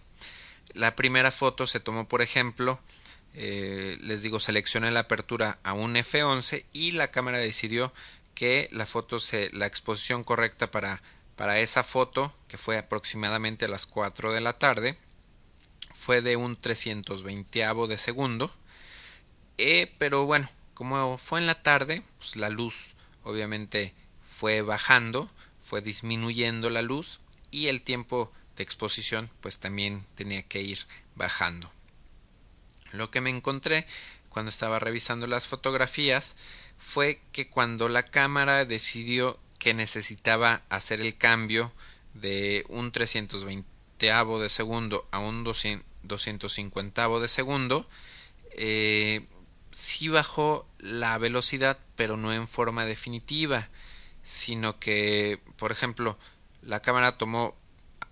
La 0.73 0.95
primera 0.95 1.31
foto 1.31 1.65
se 1.65 1.79
tomó, 1.79 2.07
por 2.07 2.21
ejemplo, 2.21 2.79
eh, 3.35 3.97
les 4.01 4.21
digo, 4.21 4.39
seleccioné 4.39 4.91
la 4.91 5.01
apertura 5.01 5.59
a 5.63 5.73
un 5.73 5.95
F11 5.95 6.65
y 6.71 6.91
la 6.91 7.09
cámara 7.09 7.37
decidió 7.37 7.93
que 8.35 8.69
la 8.71 8.85
foto 8.85 9.19
se, 9.19 9.49
la 9.53 9.65
exposición 9.65 10.23
correcta 10.23 10.71
para, 10.71 11.01
para 11.35 11.59
esa 11.59 11.83
foto, 11.83 12.33
que 12.47 12.57
fue 12.57 12.77
aproximadamente 12.77 13.65
a 13.65 13.69
las 13.69 13.85
4 13.85 14.33
de 14.33 14.41
la 14.41 14.53
tarde, 14.53 14.97
fue 15.93 16.21
de 16.21 16.35
un 16.35 16.59
320 16.59 17.65
de 17.87 17.97
segundo. 17.97 18.53
Eh, 19.57 19.91
pero 19.97 20.25
bueno, 20.25 20.49
como 20.73 21.17
fue 21.17 21.39
en 21.39 21.47
la 21.47 21.61
tarde, 21.61 22.03
pues 22.17 22.35
la 22.35 22.49
luz 22.49 22.95
obviamente 23.23 23.93
fue 24.21 24.61
bajando, 24.61 25.29
fue 25.59 25.81
disminuyendo 25.81 26.69
la 26.69 26.81
luz 26.81 27.19
y 27.51 27.67
el 27.67 27.81
tiempo 27.81 28.31
de 28.57 28.63
exposición 28.63 29.29
pues 29.41 29.59
también 29.59 30.05
tenía 30.15 30.43
que 30.43 30.61
ir 30.61 30.79
bajando. 31.15 31.71
Lo 32.93 33.11
que 33.11 33.21
me 33.21 33.29
encontré 33.29 33.85
cuando 34.29 34.49
estaba 34.49 34.79
revisando 34.79 35.27
las 35.27 35.47
fotografías 35.47 36.35
fue 36.77 37.21
que 37.31 37.49
cuando 37.49 37.89
la 37.89 38.03
cámara 38.03 38.65
decidió 38.65 39.37
que 39.59 39.73
necesitaba 39.73 40.61
hacer 40.69 41.01
el 41.01 41.17
cambio 41.17 41.71
de 42.13 42.65
un 42.69 42.91
320 42.91 43.73
de 43.99 44.49
segundo 44.49 45.07
a 45.11 45.19
un 45.19 45.45
200, 45.45 45.87
250 46.03 47.07
de 47.19 47.27
segundo, 47.29 47.87
eh, 48.51 49.25
sí 49.71 50.09
bajó 50.09 50.67
la 50.79 51.17
velocidad, 51.17 51.79
pero 51.95 52.17
no 52.17 52.33
en 52.33 52.47
forma 52.47 52.85
definitiva, 52.85 53.69
sino 54.21 54.77
que, 54.79 55.39
por 55.55 55.71
ejemplo, 55.71 56.17
la 56.61 56.81
cámara 56.81 57.17
tomó, 57.17 57.55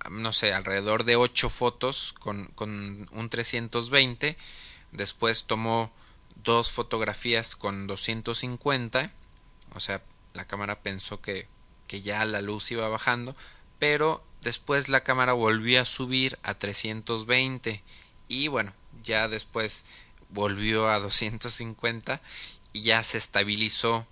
no 0.10 0.32
sé, 0.32 0.54
alrededor 0.54 1.04
de 1.04 1.18
8 1.18 1.50
fotos 1.50 2.16
con, 2.20 2.46
con 2.56 3.10
un 3.12 3.30
320, 3.30 4.38
después 4.92 5.46
tomó 5.46 5.92
dos 6.44 6.72
fotografías 6.72 7.56
con 7.56 7.88
250, 7.88 9.12
o 9.74 9.80
sea, 9.80 10.02
la 10.34 10.46
cámara 10.46 10.82
pensó 10.82 11.22
que, 11.22 11.48
que 11.88 12.02
ya 12.02 12.26
la 12.26 12.42
luz 12.42 12.72
iba 12.72 12.88
bajando, 12.88 13.36
pero 13.80 14.24
después 14.42 14.90
la 14.90 15.04
cámara 15.04 15.34
volvió 15.34 15.82
a 15.82 15.86
subir 15.86 16.40
a 16.44 16.54
320 16.54 17.84
y 18.28 18.48
bueno, 18.48 18.74
ya 19.04 19.28
después 19.28 19.86
volvió 20.30 20.90
a 20.90 21.00
250 21.00 22.22
y 22.74 22.82
ya 22.84 23.04
se 23.04 23.18
estabilizó 23.18 24.08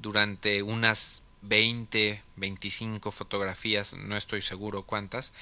durante 0.00 0.62
unas 0.62 1.22
20, 1.42 2.22
25 2.36 3.10
fotografías, 3.12 3.94
no 3.94 4.16
estoy 4.16 4.42
seguro 4.42 4.82
cuántas, 4.82 5.32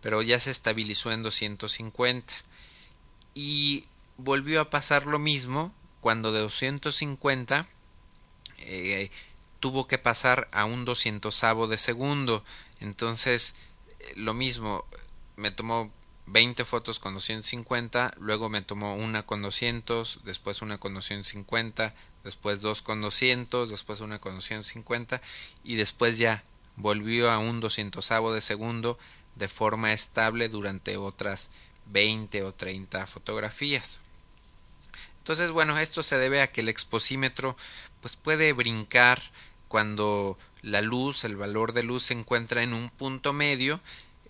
pero 0.00 0.22
ya 0.22 0.38
se 0.38 0.50
estabilizó 0.50 1.12
en 1.12 1.22
250. 1.22 2.34
Y 3.34 3.84
volvió 4.18 4.60
a 4.60 4.70
pasar 4.70 5.06
lo 5.06 5.18
mismo 5.18 5.72
cuando 6.00 6.32
de 6.32 6.40
250 6.40 7.66
eh, 8.58 9.10
tuvo 9.60 9.88
que 9.88 9.98
pasar 9.98 10.48
a 10.52 10.64
un 10.64 10.84
200 10.84 11.34
de 11.70 11.78
segundo. 11.78 12.44
Entonces 12.80 13.54
lo 14.16 14.34
mismo, 14.34 14.84
me 15.36 15.50
tomó 15.50 15.90
20 16.26 16.64
fotos 16.64 16.98
con 16.98 17.14
250, 17.14 18.12
luego 18.18 18.48
me 18.48 18.62
tomó 18.62 18.94
una 18.94 19.24
con 19.24 19.42
200, 19.42 20.20
después 20.24 20.62
una 20.62 20.78
con 20.78 20.94
250, 20.94 21.94
después 22.24 22.60
dos 22.60 22.82
con 22.82 23.00
200, 23.00 23.70
después 23.70 24.00
una 24.00 24.18
con 24.18 24.34
250 24.34 25.22
y 25.64 25.76
después 25.76 26.18
ya 26.18 26.44
volvió 26.76 27.30
a 27.30 27.38
un 27.38 27.60
200 27.60 28.08
de 28.34 28.40
segundo 28.40 28.98
de 29.36 29.48
forma 29.48 29.92
estable 29.92 30.48
durante 30.48 30.96
otras 30.96 31.50
20 31.86 32.42
o 32.44 32.52
30 32.52 33.06
fotografías. 33.06 34.00
Entonces, 35.28 35.50
bueno, 35.50 35.76
esto 35.76 36.02
se 36.02 36.16
debe 36.16 36.40
a 36.40 36.50
que 36.50 36.62
el 36.62 36.70
exposímetro 36.70 37.54
pues 38.00 38.16
puede 38.16 38.54
brincar 38.54 39.20
cuando 39.68 40.38
la 40.62 40.80
luz, 40.80 41.22
el 41.24 41.36
valor 41.36 41.74
de 41.74 41.82
luz 41.82 42.04
se 42.04 42.14
encuentra 42.14 42.62
en 42.62 42.72
un 42.72 42.88
punto 42.88 43.34
medio 43.34 43.78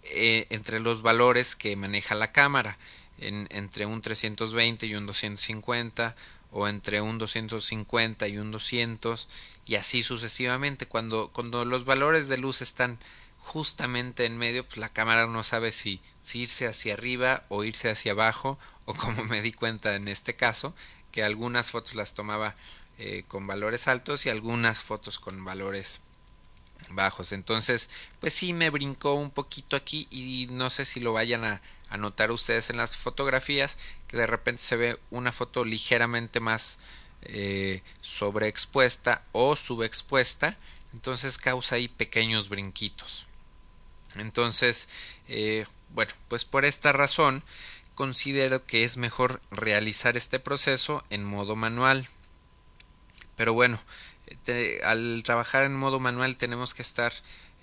eh, 0.03 0.49
entre 0.51 0.81
los 0.81 1.03
valores 1.03 1.55
que 1.55 1.77
maneja 1.77 2.17
la 2.17 2.33
cámara, 2.33 2.79
en, 3.19 3.47
entre 3.53 3.87
un 3.87 4.03
320 4.03 4.87
y 4.87 4.97
un 4.97 5.07
250 5.07 6.17
o 6.51 6.67
entre 6.67 7.01
un 7.01 7.19
250 7.19 8.27
y 8.27 8.39
un 8.39 8.51
200 8.51 9.29
y 9.67 9.77
así 9.77 10.03
sucesivamente. 10.03 10.87
Cuando, 10.87 11.31
cuando 11.33 11.65
los 11.65 11.85
valores 11.85 12.27
de 12.27 12.39
luz 12.39 12.61
están 12.61 12.99
justamente 13.49 14.27
en 14.27 14.37
medio, 14.37 14.65
pues 14.65 14.77
la 14.77 14.91
cámara 14.91 15.27
no 15.27 15.43
sabe 15.43 15.73
si, 15.73 16.01
si 16.23 16.41
irse 16.41 16.67
hacia 16.67 16.95
arriba 16.95 17.45
o 17.49 17.65
irse 17.65 17.91
hacia 17.91 18.13
abajo 18.13 18.59
o 18.85 18.95
como 18.95 19.25
me 19.25 19.43
di 19.43 19.53
cuenta 19.53 19.95
en 19.95 20.07
este 20.07 20.37
caso, 20.37 20.75
que 21.13 21.23
algunas 21.23 21.71
fotos 21.71 21.95
las 21.95 22.15
tomaba 22.15 22.55
eh, 22.99 23.25
con 23.27 23.47
valores 23.47 23.89
altos 23.89 24.27
y 24.27 24.29
algunas 24.29 24.83
fotos 24.83 25.19
con 25.19 25.45
valores 25.45 26.01
bajos. 26.91 27.33
Entonces, 27.33 27.91
pues 28.21 28.35
sí 28.35 28.53
me 28.53 28.71
brincó 28.71 29.15
un 29.15 29.31
poquito 29.31 29.77
aquí 29.77 30.09
y 30.11 30.49
no 30.51 30.69
sé 30.69 30.85
si 30.85 31.01
lo 31.01 31.13
vayan 31.13 31.45
a, 31.45 31.63
notar 31.99 32.31
ustedes 32.33 32.69
en 32.69 32.77
las 32.77 32.97
fotografías, 32.97 33.79
que 34.09 34.19
de 34.19 34.27
repente 34.27 34.63
se 34.63 34.77
ve 34.77 35.01
una 35.11 35.33
foto 35.33 35.65
ligeramente 35.65 36.39
más 36.39 36.79
eh, 37.23 37.83
sobreexpuesta 38.03 39.25
o 39.33 39.57
subexpuesta. 39.57 40.59
Entonces 40.93 41.39
causa 41.39 41.77
ahí 41.77 41.89
pequeños 41.89 42.51
brinquitos. 42.51 43.28
Entonces, 44.17 44.89
eh, 45.29 45.67
bueno, 45.91 46.13
pues 46.29 46.45
por 46.45 46.65
esta 46.65 46.93
razón 46.93 47.43
considero 47.95 48.65
que 48.65 48.85
es 48.85 48.97
mejor 48.97 49.41
realizar 49.51 50.17
este 50.17 50.39
proceso 50.39 51.05
en 51.11 51.25
modo 51.25 51.57
manual. 51.57 52.09
Pero 53.37 53.53
bueno, 53.55 53.81
al 54.85 55.23
trabajar 55.25 55.65
en 55.65 55.77
modo 55.77 56.01
manual 56.01 56.37
tenemos 56.37 56.75
que 56.75 56.83
estar 56.83 57.13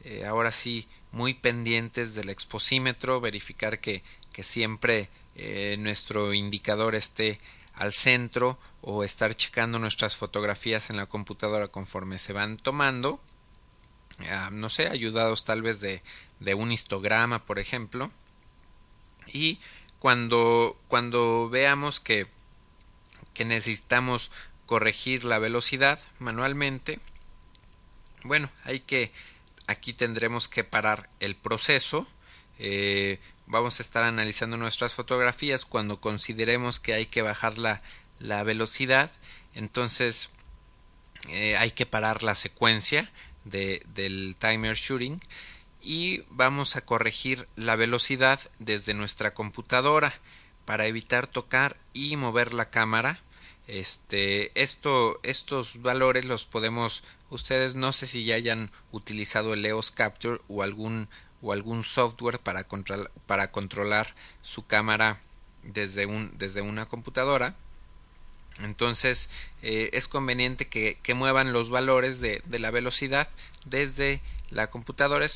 eh, 0.03 0.25
ahora 0.25 0.51
sí 0.51 0.87
muy 1.11 1.33
pendientes 1.33 2.15
del 2.15 2.29
exposímetro, 2.29 3.21
verificar 3.21 3.79
que, 3.79 4.03
que 4.33 4.43
siempre 4.43 5.09
eh, 5.35 5.77
nuestro 5.79 6.33
indicador 6.33 6.95
esté 6.95 7.39
al 7.73 7.93
centro 7.93 8.59
o 8.81 9.03
estar 9.03 9.35
checando 9.35 9.79
nuestras 9.79 10.15
fotografías 10.15 10.89
en 10.89 10.97
la 10.97 11.07
computadora 11.07 11.67
conforme 11.67 12.19
se 12.19 12.33
van 12.33 12.57
tomando 12.57 13.19
ah, 14.31 14.49
no 14.51 14.69
sé, 14.69 14.87
ayudados 14.87 15.43
tal 15.43 15.61
vez 15.61 15.81
de, 15.81 16.01
de 16.39 16.53
un 16.53 16.71
histograma, 16.71 17.45
por 17.45 17.59
ejemplo. 17.59 18.11
Y 19.27 19.59
cuando, 19.99 20.79
cuando 20.87 21.49
veamos 21.49 21.99
que, 21.99 22.27
que 23.33 23.45
necesitamos 23.45 24.31
corregir 24.65 25.23
la 25.23 25.39
velocidad 25.39 25.99
manualmente, 26.19 26.99
bueno, 28.23 28.49
hay 28.63 28.79
que, 28.79 29.11
aquí 29.67 29.93
tendremos 29.93 30.47
que 30.47 30.63
parar 30.63 31.09
el 31.19 31.35
proceso. 31.35 32.07
Eh, 32.57 33.19
vamos 33.45 33.79
a 33.79 33.83
estar 33.83 34.03
analizando 34.03 34.57
nuestras 34.57 34.93
fotografías 34.93 35.65
cuando 35.65 35.99
consideremos 35.99 36.79
que 36.79 36.93
hay 36.93 37.05
que 37.05 37.21
bajar 37.21 37.57
la, 37.57 37.81
la 38.19 38.43
velocidad. 38.43 39.11
Entonces, 39.53 40.29
eh, 41.29 41.57
hay 41.57 41.71
que 41.71 41.85
parar 41.85 42.23
la 42.23 42.35
secuencia 42.35 43.11
de, 43.43 43.81
del 43.93 44.35
timer 44.39 44.75
shooting 44.75 45.19
y 45.81 46.23
vamos 46.29 46.75
a 46.75 46.81
corregir 46.81 47.47
la 47.55 47.75
velocidad 47.75 48.39
desde 48.59 48.93
nuestra 48.93 49.33
computadora 49.33 50.13
para 50.65 50.87
evitar 50.87 51.27
tocar 51.27 51.77
y 51.93 52.17
mover 52.17 52.53
la 52.53 52.69
cámara. 52.69 53.19
Este 53.67 54.51
esto 54.61 55.19
estos 55.23 55.81
valores 55.81 56.25
los 56.25 56.45
podemos 56.45 57.03
ustedes 57.29 57.73
no 57.73 57.93
sé 57.93 58.05
si 58.05 58.23
ya 58.23 58.35
hayan 58.35 58.71
utilizado 58.91 59.53
el 59.53 59.65
EOS 59.65 59.91
Capture 59.91 60.39
o 60.47 60.61
algún 60.61 61.07
o 61.41 61.51
algún 61.53 61.83
software 61.83 62.39
para 62.39 62.65
control, 62.65 63.09
para 63.25 63.51
controlar 63.51 64.13
su 64.41 64.65
cámara 64.65 65.21
desde 65.63 66.05
un 66.05 66.31
desde 66.37 66.61
una 66.61 66.85
computadora. 66.85 67.55
Entonces 68.63 69.29
eh, 69.63 69.89
es 69.93 70.07
conveniente 70.07 70.67
que, 70.67 70.97
que, 71.03 71.13
muevan 71.13 71.51
los 71.51 71.69
valores 71.69 72.21
de, 72.21 72.41
de 72.45 72.59
la 72.59 72.71
velocidad 72.71 73.27
desde 73.65 74.21
la 74.49 74.69
computadora 74.69 75.27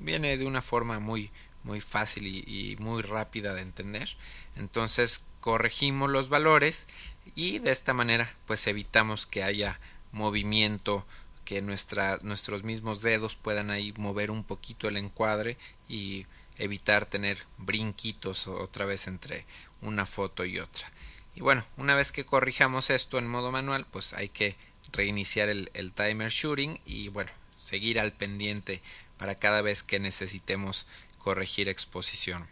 viene 0.00 0.36
de 0.36 0.46
una 0.46 0.62
forma 0.62 1.00
muy, 1.00 1.30
muy 1.62 1.80
fácil 1.80 2.26
y, 2.26 2.76
muy 2.78 3.02
rápida 3.02 3.54
de 3.54 3.62
entender. 3.62 4.16
Entonces 4.56 5.24
corregimos 5.40 6.10
los 6.10 6.28
valores 6.28 6.86
y 7.34 7.58
de 7.58 7.72
esta 7.72 7.94
manera 7.94 8.34
pues 8.46 8.66
evitamos 8.66 9.26
que 9.26 9.42
haya 9.42 9.80
movimiento 10.12 11.06
que 11.44 11.60
nuestros 11.60 12.62
mismos 12.62 13.02
dedos 13.02 13.34
puedan 13.34 13.70
ahí 13.70 13.92
mover 13.96 14.30
un 14.30 14.44
poquito 14.44 14.88
el 14.88 14.96
encuadre 14.96 15.58
y 15.88 16.26
evitar 16.56 17.04
tener 17.04 17.44
brinquitos 17.58 18.46
otra 18.46 18.86
vez 18.86 19.06
entre 19.08 19.44
una 19.82 20.06
foto 20.06 20.44
y 20.44 20.58
otra. 20.58 20.90
Y 21.34 21.40
bueno, 21.40 21.64
una 21.76 21.94
vez 21.94 22.12
que 22.12 22.24
corrijamos 22.24 22.90
esto 22.90 23.18
en 23.18 23.26
modo 23.26 23.50
manual, 23.50 23.86
pues 23.90 24.14
hay 24.14 24.28
que 24.28 24.56
reiniciar 24.92 25.48
el, 25.48 25.70
el 25.74 25.92
timer 25.92 26.30
shooting 26.30 26.80
y 26.86 27.08
bueno, 27.08 27.30
seguir 27.64 27.98
al 27.98 28.12
pendiente 28.12 28.82
para 29.16 29.34
cada 29.34 29.62
vez 29.62 29.82
que 29.82 29.98
necesitemos 29.98 30.86
corregir 31.18 31.68
exposición. 31.68 32.46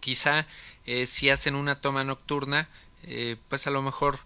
Quizá 0.00 0.46
eh, 0.86 1.06
si 1.06 1.30
hacen 1.30 1.54
una 1.54 1.80
toma 1.80 2.04
nocturna, 2.04 2.68
eh, 3.04 3.36
pues 3.48 3.66
a 3.66 3.70
lo 3.70 3.82
mejor, 3.82 4.18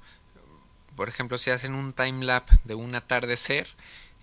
por 0.97 1.09
ejemplo, 1.09 1.39
si 1.39 1.51
hacen 1.51 1.75
un 1.75 1.93
time 1.93 2.25
lapse 2.25 2.59
de 2.65 2.75
un 2.75 2.95
atardecer, 2.95 3.69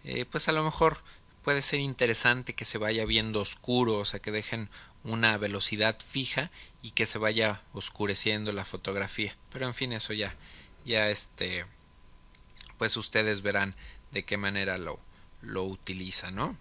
eh, 0.04 0.26
pues 0.26 0.48
a 0.48 0.52
lo 0.52 0.64
mejor 0.64 1.02
puede 1.44 1.62
ser 1.62 1.80
interesante 1.80 2.54
que 2.54 2.66
se 2.66 2.78
vaya 2.78 3.06
viendo 3.06 3.42
oscuro, 3.42 3.98
o 3.98 4.06
sea, 4.06 4.20
que 4.20 4.32
dejen 4.32 4.70
una 5.04 5.38
velocidad 5.38 5.98
fija 6.00 6.52
y 6.82 6.92
que 6.92 7.06
se 7.06 7.18
vaya 7.18 7.62
oscureciendo 7.74 8.52
la 8.52 8.66
fotografía. 8.66 9.36
Pero 9.52 9.66
en 9.66 9.74
fin, 9.74 9.94
eso 9.94 10.14
ya, 10.14 10.36
ya 10.86 11.10
este, 11.10 11.66
pues 12.78 12.98
ustedes 12.98 13.42
verán 13.42 13.76
de 14.12 14.26
qué 14.26 14.38
manera 14.38 14.78
lo, 14.78 15.00
lo 15.42 15.64
utiliza, 15.64 16.32
¿no? 16.32 16.56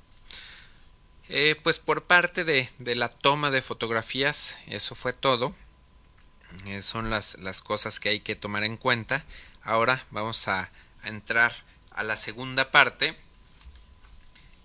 Eh, 1.29 1.57
pues 1.63 1.79
por 1.79 2.05
parte 2.05 2.45
de, 2.45 2.71
de, 2.79 2.95
la 2.95 3.11
toma 3.11 3.51
de 3.51 3.61
fotografías, 3.61 4.61
eso 4.67 4.95
fue 4.95 5.13
todo. 5.13 5.55
Eh, 6.67 6.81
son 6.83 7.11
las, 7.11 7.37
las, 7.39 7.61
cosas 7.61 8.01
que 8.01 8.09
hay 8.09 8.21
que 8.21 8.37
tomar 8.37 8.65
en 8.65 8.77
cuenta. 8.77 9.25
Ahora 9.63 10.05
vamos 10.11 10.49
a, 10.49 10.71
entrar 11.05 11.55
a 11.91 12.03
la 12.03 12.17
segunda 12.17 12.71
parte, 12.71 13.17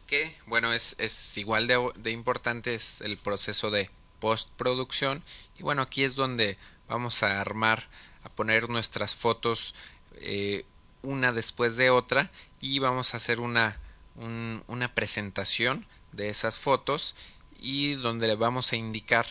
que 0.08 0.36
bueno, 0.46 0.74
es, 0.74 0.96
es 1.00 1.38
igual 1.38 1.68
de, 1.68 1.92
de, 1.96 2.12
importante, 2.12 2.76
es 2.76 3.02
el 3.02 3.18
proceso 3.18 3.72
de 3.72 3.90
postproducción. 4.20 5.24
Y 5.58 5.64
bueno, 5.64 5.82
aquí 5.82 6.04
es 6.04 6.16
donde 6.16 6.58
vamos 6.88 7.24
a 7.24 7.42
armar, 7.42 7.88
a 8.24 8.30
poner 8.30 8.70
nuestras 8.70 9.16
fotos 9.16 9.76
eh, 10.16 10.66
una 11.02 11.34
después 11.34 11.76
de 11.76 11.90
otra 11.90 12.32
y 12.62 12.80
vamos 12.80 13.14
a 13.14 13.18
hacer 13.18 13.40
una 13.40 13.78
un, 14.16 14.64
una 14.68 14.94
presentación 14.94 15.86
de 16.12 16.30
esas 16.30 16.60
fotos 16.60 17.16
y 17.60 17.94
donde 17.94 18.28
le 18.28 18.36
vamos 18.36 18.72
a 18.72 18.76
indicar 18.76 19.26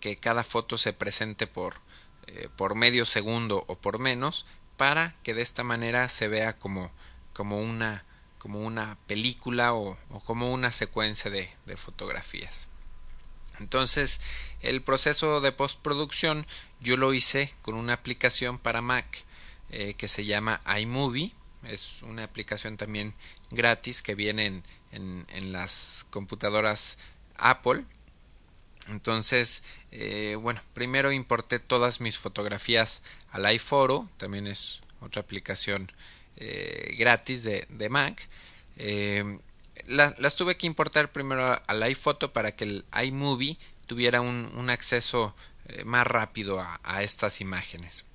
que 0.00 0.16
cada 0.16 0.44
foto 0.44 0.76
se 0.78 0.92
presente 0.92 1.46
por, 1.46 1.76
eh, 2.26 2.48
por 2.56 2.74
medio 2.74 3.06
segundo 3.06 3.64
o 3.68 3.76
por 3.78 3.98
menos 3.98 4.46
para 4.76 5.14
que 5.22 5.34
de 5.34 5.42
esta 5.42 5.64
manera 5.64 6.08
se 6.08 6.28
vea 6.28 6.58
como, 6.58 6.90
como, 7.32 7.58
una, 7.58 8.04
como 8.38 8.60
una 8.60 8.98
película 9.06 9.74
o, 9.74 9.98
como 10.24 10.52
una 10.52 10.72
secuencia 10.72 11.30
de, 11.30 11.50
de, 11.66 11.76
fotografías. 11.76 12.68
Entonces, 13.58 14.20
el 14.60 14.82
proceso 14.82 15.40
de 15.40 15.52
postproducción 15.52 16.46
yo 16.80 16.96
lo 16.96 17.12
hice 17.12 17.52
con 17.62 17.74
una 17.74 17.94
aplicación 17.94 18.58
para 18.58 18.82
Mac 18.82 19.24
eh, 19.70 19.94
que 19.94 20.08
se 20.08 20.24
llama 20.24 20.60
iMovie. 20.78 21.34
Es 21.64 22.02
una 22.02 22.24
aplicación 22.24 22.76
también 22.76 23.14
gratis 23.50 24.02
que 24.02 24.14
vienen 24.14 24.64
en, 24.92 25.26
en 25.30 25.52
las 25.52 26.06
computadoras 26.10 26.98
Apple. 27.36 27.84
Entonces, 28.88 29.62
eh, 29.90 30.36
bueno, 30.40 30.60
primero 30.74 31.12
importé 31.12 31.58
todas 31.58 32.00
mis 32.00 32.18
fotografías 32.18 33.02
al 33.30 33.44
iPhoto, 33.46 34.08
también 34.16 34.46
es 34.46 34.80
otra 35.00 35.20
aplicación 35.20 35.92
eh, 36.36 36.94
gratis 36.98 37.44
de, 37.44 37.66
de 37.68 37.88
Mac. 37.88 38.28
Eh, 38.76 39.38
la, 39.86 40.14
las 40.18 40.36
tuve 40.36 40.56
que 40.56 40.66
importar 40.66 41.12
primero 41.12 41.60
al 41.66 41.82
iPhoto 41.82 42.32
para 42.32 42.54
que 42.54 42.64
el 42.64 42.84
iMovie 43.04 43.58
tuviera 43.86 44.20
un, 44.20 44.50
un 44.54 44.70
acceso 44.70 45.34
más 45.84 46.06
rápido 46.06 46.60
a, 46.60 46.80
a, 46.82 47.02
estas 47.02 47.42
imágenes. 47.42 48.06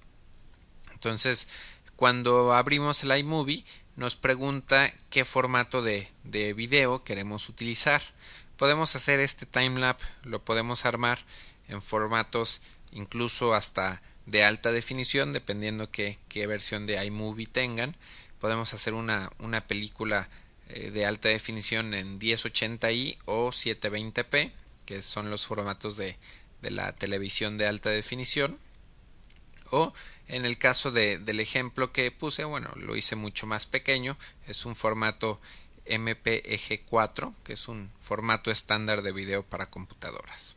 Entonces, 0.92 1.50
cuando 2.04 2.52
abrimos 2.52 3.02
el 3.06 3.18
iMovie, 3.18 3.64
nos 3.96 4.18
pregunta 4.18 4.92
qué 5.10 5.24
formato 5.24 5.82
de, 5.82 6.10
de 6.26 6.52
video 6.52 7.06
queremos 7.06 7.48
utilizar. 7.48 8.02
Podemos 8.58 8.94
hacer 8.98 9.22
este 9.22 9.46
timelapse, 9.46 10.06
lo 10.24 10.44
podemos 10.44 10.84
armar 10.84 11.20
en 11.70 11.82
formatos 11.82 12.62
incluso 12.92 13.54
hasta 13.54 14.02
de 14.26 14.44
alta 14.44 14.74
definición, 14.74 15.32
dependiendo 15.32 15.92
qué, 15.92 16.20
qué 16.28 16.46
versión 16.46 16.88
de 16.88 17.02
iMovie 17.06 17.48
tengan. 17.48 17.96
Podemos 18.38 18.74
hacer 18.74 18.96
una, 18.96 19.32
una 19.40 19.66
película 19.66 20.28
eh, 20.68 20.92
de 20.92 21.06
alta 21.06 21.30
definición 21.30 21.94
en 21.94 22.20
1080i 22.20 23.18
o 23.24 23.52
720p, 23.52 24.52
que 24.86 25.02
son 25.02 25.30
los 25.30 25.46
formatos 25.46 25.96
de, 25.96 26.18
de 26.62 26.70
la 26.70 26.92
televisión 26.92 27.58
de 27.58 27.68
alta 27.68 27.92
definición. 27.92 28.60
O 29.72 29.94
en 30.28 30.46
el 30.46 30.58
caso 30.58 30.92
de, 30.92 31.18
del 31.18 31.40
ejemplo 31.40 31.92
que 31.92 32.12
puse, 32.12 32.44
bueno, 32.44 32.72
lo 32.76 32.96
hice 32.96 33.16
mucho 33.16 33.46
más 33.46 33.66
pequeño, 33.66 34.18
es 34.48 34.66
un 34.66 34.76
formato 34.76 35.40
MPEG4, 35.86 37.34
que 37.44 37.54
es 37.54 37.68
un 37.68 37.92
formato 38.00 38.52
estándar 38.52 39.02
de 39.02 39.12
video 39.12 39.44
para 39.44 39.70
computadoras. 39.70 40.56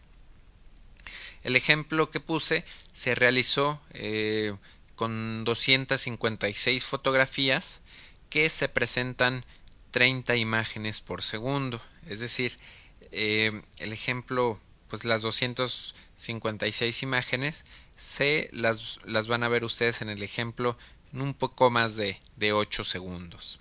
El 1.43 1.57
ejemplo 1.57 2.11
que 2.11 2.21
puse 2.21 2.65
se 2.93 3.15
realizó 3.15 3.81
eh, 3.93 4.55
con 4.95 5.45
256 5.45 6.85
fotografías 6.85 7.83
que 8.31 8.51
se 8.51 8.69
presentan 8.69 9.45
30 9.93 10.37
imágenes 10.37 11.01
por 11.01 11.23
segundo. 11.23 11.81
Es 12.09 12.21
decir, 12.21 12.59
eh, 13.13 13.63
el 13.79 13.93
ejemplo, 13.93 14.59
pues 14.89 15.05
las 15.05 15.23
256 15.23 17.03
imágenes 17.03 17.65
se 17.97 18.51
las, 18.53 18.99
las 19.05 19.27
van 19.27 19.43
a 19.43 19.49
ver 19.49 19.65
ustedes 19.65 20.03
en 20.03 20.09
el 20.09 20.23
ejemplo 20.23 20.77
en 21.13 21.23
un 21.23 21.35
poco 21.35 21.71
más 21.71 21.97
de, 21.97 22.21
de 22.37 22.53
8 22.53 22.85
segundos. 22.85 23.61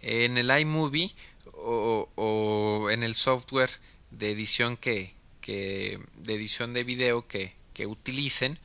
En 0.00 0.38
el 0.38 0.56
iMovie 0.58 1.14
o, 1.52 2.08
o, 2.16 2.90
en 2.90 3.02
el 3.02 3.14
software 3.14 3.70
de 4.10 4.30
edición 4.30 4.76
que, 4.76 5.14
que 5.40 6.00
de 6.16 6.34
edición 6.34 6.74
de 6.74 6.84
video 6.84 7.26
que, 7.26 7.54
que 7.72 7.86
utilicen 7.86 8.58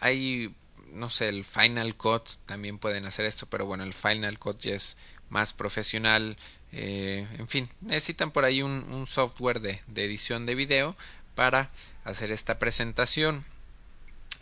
hay 0.00 0.54
no 0.92 1.08
sé 1.08 1.28
el 1.28 1.44
Final 1.44 1.94
Cut 1.94 2.30
también 2.46 2.78
pueden 2.78 3.06
hacer 3.06 3.24
esto 3.24 3.46
pero 3.46 3.66
bueno 3.66 3.84
el 3.84 3.94
Final 3.94 4.38
Cut 4.38 4.60
ya 4.60 4.74
es 4.74 4.96
más 5.28 5.52
profesional 5.52 6.36
eh, 6.72 7.26
en 7.38 7.48
fin 7.48 7.68
necesitan 7.80 8.30
por 8.30 8.44
ahí 8.44 8.62
un, 8.62 8.84
un 8.92 9.06
software 9.06 9.60
de, 9.60 9.80
de 9.86 10.04
edición 10.04 10.46
de 10.46 10.54
video 10.54 10.96
para 11.34 11.70
hacer 12.04 12.32
esta 12.32 12.58
presentación. 12.58 13.44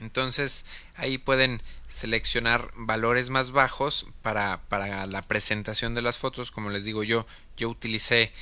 Entonces 0.01 0.65
ahí 0.95 1.19
pueden 1.19 1.63
seleccionar 1.89 2.71
valores 2.75 3.29
más 3.29 3.51
bajos 3.51 4.07
para, 4.23 4.61
para 4.69 5.07
la 5.07 5.23
presentación 5.23 5.95
de 5.95 6.03
las 6.03 6.19
fotos. 6.19 6.51
Como 6.51 6.71
les 6.71 6.85
digo 6.85 7.03
yo, 7.03 7.27
yo 7.57 7.69
utilicé 7.69 8.33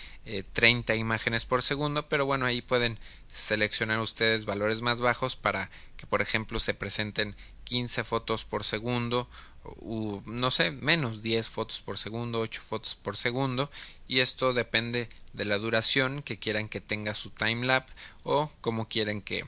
30 0.53 0.93
eh, 0.93 0.97
imágenes 0.97 1.47
por 1.47 1.63
segundo, 1.63 2.09
pero 2.09 2.27
bueno, 2.27 2.47
ahí 2.47 2.63
pueden 2.63 2.99
seleccionar 3.31 3.99
ustedes 3.99 4.45
valores 4.45 4.83
más 4.83 5.01
bajos 5.01 5.35
para 5.37 5.71
que, 5.99 6.07
por 6.07 6.23
ejemplo, 6.23 6.61
se 6.61 6.73
presenten 6.73 7.37
15 7.65 8.05
fotos 8.05 8.47
por 8.47 8.65
segundo 8.65 9.29
o 9.65 10.23
no 10.25 10.51
sé, 10.51 10.71
menos 10.71 11.23
10 11.23 11.49
fotos 11.49 11.81
por 11.81 11.99
segundo, 11.99 12.41
8 12.41 12.63
fotos 12.67 12.95
por 12.95 13.19
segundo 13.19 13.71
y 14.07 14.21
esto 14.21 14.55
depende 14.55 15.11
de 15.35 15.45
la 15.45 15.59
duración 15.59 16.23
que 16.23 16.39
quieran 16.39 16.69
que 16.71 16.81
tenga 16.81 17.13
su 17.13 17.29
timelapse 17.29 17.93
o 18.23 18.51
como 18.63 18.89
quieren 18.89 19.21
que, 19.21 19.45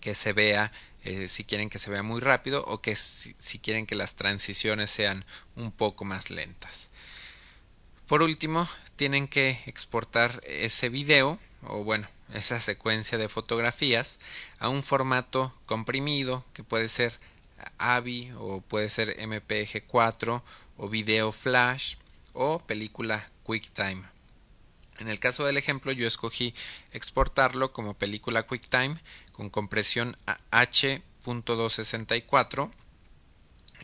que 0.00 0.16
se 0.16 0.32
vea 0.32 0.72
eh, 1.04 1.28
si 1.28 1.44
quieren 1.44 1.68
que 1.68 1.78
se 1.78 1.90
vea 1.90 2.02
muy 2.02 2.20
rápido 2.20 2.64
o 2.66 2.80
que 2.80 2.96
si, 2.96 3.34
quieren 3.58 3.86
que 3.86 3.94
las 3.94 4.14
transiciones 4.14 4.90
sean 4.90 5.24
un 5.56 5.70
poco 5.72 6.04
más 6.04 6.30
lentas. 6.30 6.90
Por 8.06 8.22
último, 8.22 8.68
tienen 8.96 9.28
que 9.28 9.60
exportar 9.66 10.40
ese 10.44 10.88
video 10.88 11.38
o 11.62 11.84
bueno, 11.84 12.08
esa 12.34 12.60
secuencia 12.60 13.18
de 13.18 13.28
fotografías 13.28 14.18
a 14.58 14.68
un 14.68 14.82
formato 14.82 15.54
comprimido 15.66 16.44
que 16.52 16.64
puede 16.64 16.88
ser 16.88 17.12
AVI 17.78 18.32
o 18.38 18.60
puede 18.60 18.88
ser 18.88 19.16
MPG4 19.18 20.42
o 20.76 20.88
video 20.88 21.30
flash 21.32 21.96
o 22.32 22.60
película 22.60 23.28
QuickTime. 23.44 24.02
En 24.98 25.08
el 25.08 25.18
caso 25.18 25.44
del 25.44 25.56
ejemplo 25.56 25.90
yo 25.92 26.06
escogí 26.06 26.54
exportarlo 26.92 27.72
como 27.72 27.94
película 27.94 28.44
QuickTime 28.44 29.00
con 29.32 29.50
compresión 29.50 30.16
H.264 30.50 32.70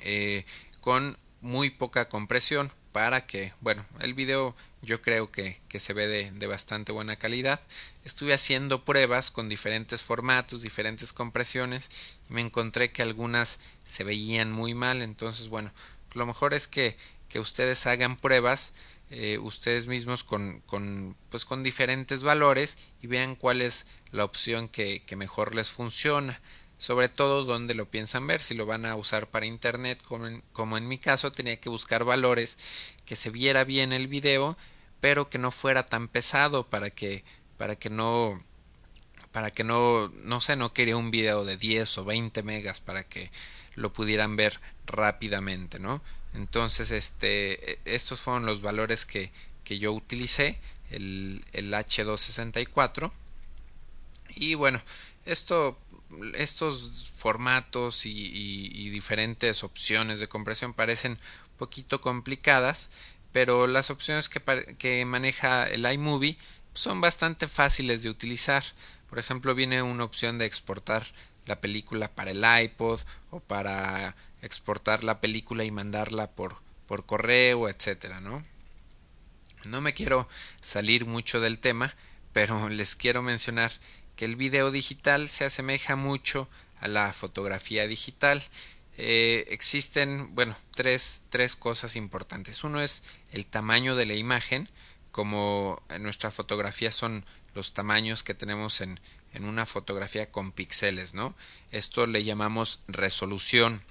eh, 0.04 0.44
con 0.80 1.18
muy 1.40 1.70
poca 1.70 2.08
compresión 2.08 2.70
para 2.92 3.26
que, 3.26 3.52
bueno, 3.60 3.84
el 4.00 4.14
video 4.14 4.54
yo 4.82 5.02
creo 5.02 5.30
que, 5.30 5.60
que 5.68 5.80
se 5.80 5.92
ve 5.92 6.06
de, 6.06 6.30
de, 6.30 6.46
bastante 6.46 6.92
buena 6.92 7.16
calidad. 7.16 7.60
Estuve 8.04 8.32
haciendo 8.34 8.84
pruebas 8.84 9.30
con 9.30 9.48
diferentes 9.48 10.02
formatos, 10.02 10.62
diferentes 10.62 11.12
compresiones 11.12 11.90
y 12.28 12.32
me 12.32 12.40
encontré 12.40 12.90
que 12.92 13.02
algunas 13.02 13.60
se 13.86 14.04
veían 14.04 14.52
muy 14.52 14.74
mal. 14.74 15.02
Entonces, 15.02 15.48
bueno, 15.48 15.70
lo 16.14 16.26
mejor 16.26 16.54
es 16.54 16.68
que, 16.68 16.96
que 17.28 17.40
ustedes 17.40 17.86
hagan 17.86 18.16
pruebas 18.16 18.72
eh, 19.10 19.38
ustedes 19.38 19.86
mismos 19.86 20.22
con, 20.22 20.60
con, 20.66 21.16
pues 21.30 21.46
con 21.46 21.62
diferentes 21.62 22.22
valores 22.22 22.76
y 23.00 23.06
vean 23.06 23.36
cuál 23.36 23.62
es 23.62 23.86
la 24.12 24.24
opción 24.24 24.68
que, 24.68 25.02
que 25.02 25.16
mejor 25.16 25.54
les 25.54 25.70
funciona 25.70 26.38
sobre 26.78 27.08
todo 27.08 27.44
donde 27.44 27.74
lo 27.74 27.90
piensan 27.90 28.26
ver, 28.26 28.40
si 28.40 28.54
lo 28.54 28.66
van 28.66 28.86
a 28.86 28.96
usar 28.96 29.28
para 29.28 29.46
internet, 29.46 30.00
como 30.04 30.26
en, 30.26 30.42
como 30.52 30.78
en, 30.78 30.88
mi 30.88 30.98
caso 30.98 31.32
tenía 31.32 31.60
que 31.60 31.68
buscar 31.68 32.04
valores 32.04 32.58
que 33.04 33.16
se 33.16 33.30
viera 33.30 33.64
bien 33.64 33.92
el 33.92 34.08
video, 34.08 34.56
pero 35.00 35.28
que 35.28 35.38
no 35.38 35.50
fuera 35.50 35.86
tan 35.86 36.08
pesado 36.08 36.66
para 36.66 36.90
que 36.90 37.24
para 37.56 37.76
que 37.76 37.90
no 37.90 38.42
para 39.32 39.50
que 39.50 39.64
no 39.64 40.08
no 40.08 40.40
sé, 40.40 40.56
no 40.56 40.72
quería 40.72 40.96
un 40.96 41.10
video 41.10 41.44
de 41.44 41.56
10 41.56 41.98
o 41.98 42.04
20 42.04 42.42
megas 42.42 42.80
para 42.80 43.04
que 43.04 43.30
lo 43.74 43.92
pudieran 43.92 44.36
ver 44.36 44.60
rápidamente, 44.86 45.78
¿no? 45.78 46.02
Entonces, 46.34 46.90
este, 46.90 47.72
e, 47.72 47.78
estos 47.84 48.20
fueron 48.20 48.46
los 48.46 48.60
valores 48.60 49.06
que, 49.06 49.30
que 49.64 49.78
yo 49.78 49.92
utilicé, 49.92 50.58
el, 50.90 51.44
el 51.52 51.72
H264. 51.72 53.12
Y 54.34 54.54
bueno, 54.54 54.80
esto, 55.26 55.78
estos 56.34 57.12
formatos 57.14 58.06
y, 58.06 58.90
diferentes 58.90 59.62
opciones 59.62 60.20
de 60.20 60.28
compresión 60.28 60.74
parecen 60.74 61.12
un 61.12 61.58
poquito 61.58 62.00
complicadas, 62.00 62.90
pero 63.32 63.66
las 63.66 63.90
opciones 63.90 64.28
que, 64.28 64.40
que 64.78 65.04
maneja 65.04 65.64
el 65.66 65.90
iMovie 65.90 66.38
son 66.74 67.00
bastante 67.00 67.48
fáciles 67.48 68.02
de 68.02 68.10
utilizar. 68.10 68.64
Por 69.08 69.18
ejemplo, 69.18 69.54
viene 69.54 69.82
una 69.82 70.04
opción 70.04 70.38
de 70.38 70.46
exportar 70.46 71.06
la 71.46 71.60
película 71.60 72.08
para 72.08 72.30
el 72.30 72.44
iPod 72.64 73.00
o 73.30 73.40
para 73.40 74.16
exportar 74.42 75.04
la 75.04 75.20
película 75.20 75.64
y 75.64 75.70
mandarla 75.70 76.30
por, 76.30 76.56
por 76.86 77.06
correo, 77.06 77.68
etcétera, 77.68 78.20
¿no? 78.20 78.44
No 79.64 79.80
me 79.80 79.94
quiero 79.94 80.28
salir 80.60 81.04
mucho 81.04 81.40
del 81.40 81.58
tema, 81.58 81.94
pero 82.32 82.68
les 82.68 82.96
quiero 82.96 83.22
mencionar 83.22 83.72
que 84.18 84.24
el 84.24 84.34
video 84.34 84.72
digital 84.72 85.28
se 85.28 85.44
asemeja 85.44 85.94
mucho 85.94 86.48
a 86.80 86.88
la 86.88 87.12
fotografía 87.12 87.86
digital. 87.86 88.42
Eh, 88.96 89.46
existen, 89.50 90.34
bueno, 90.34 90.56
tres, 90.72 91.22
tres 91.30 91.54
cosas 91.54 91.94
importantes. 91.94 92.64
Uno 92.64 92.82
es 92.82 93.04
el 93.30 93.46
tamaño 93.46 93.94
de 93.94 94.06
la 94.06 94.14
imagen, 94.14 94.68
como 95.12 95.80
en 95.88 96.02
nuestra 96.02 96.32
fotografía 96.32 96.90
son 96.90 97.24
los 97.54 97.74
tamaños 97.74 98.24
que 98.24 98.34
tenemos 98.34 98.80
en, 98.80 98.98
en 99.34 99.44
una 99.44 99.66
fotografía 99.66 100.32
con 100.32 100.50
píxeles, 100.50 101.14
¿no? 101.14 101.36
Esto 101.70 102.08
le 102.08 102.24
llamamos 102.24 102.80
resolución. 102.88 103.84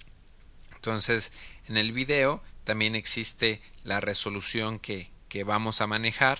Entonces, 0.75 1.31
en 1.69 1.77
el 1.77 1.93
video 1.93 2.43
también 2.65 2.95
existe 2.95 3.61
la 3.85 4.01
resolución 4.01 4.77
que, 4.77 5.09
que 5.29 5.45
vamos 5.45 5.79
a 5.79 5.87
manejar. 5.87 6.37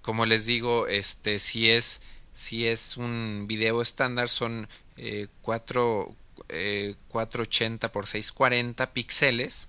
Como 0.00 0.24
les 0.24 0.46
digo, 0.46 0.86
este 0.86 1.38
si 1.38 1.68
es 1.68 2.00
si 2.38 2.68
es 2.68 2.96
un 2.96 3.46
video 3.48 3.82
estándar 3.82 4.28
son 4.28 4.68
eh, 4.96 5.26
4, 5.42 6.14
eh, 6.50 6.94
480 7.08 7.90
por 7.90 8.06
640 8.06 8.92
píxeles 8.92 9.66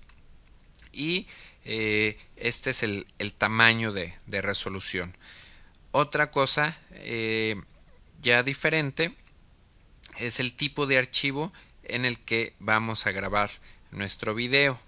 y 0.92 1.26
eh, 1.64 2.16
este 2.36 2.70
es 2.70 2.84
el, 2.84 3.08
el 3.18 3.32
tamaño 3.32 3.92
de, 3.92 4.14
de, 4.26 4.40
resolución. 4.40 5.16
Otra 5.90 6.30
cosa 6.30 6.78
eh, 6.92 7.60
ya 8.22 8.44
diferente 8.44 9.16
es 10.18 10.38
el 10.38 10.54
tipo 10.54 10.86
de 10.86 10.98
archivo 10.98 11.52
en 11.82 12.04
el 12.04 12.20
que 12.20 12.54
vamos 12.60 13.04
a 13.08 13.10
grabar 13.10 13.50
nuestro 13.90 14.32
video. 14.32 14.78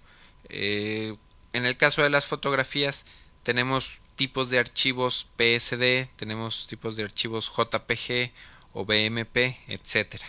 Eh, 0.47 1.17
en 1.51 1.65
el 1.65 1.75
caso 1.75 2.01
de 2.01 2.09
las 2.09 2.27
fotografías 2.27 3.05
tenemos 3.43 3.99
tipos 4.15 4.49
de 4.49 4.59
archivos 4.59 5.27
PSD, 5.37 6.07
tenemos 6.15 6.67
tipos 6.67 6.95
de 6.95 7.03
archivos 7.03 7.51
JPG 7.55 8.31
o 8.73 8.85
BMP, 8.85 9.57
etcétera. 9.67 10.25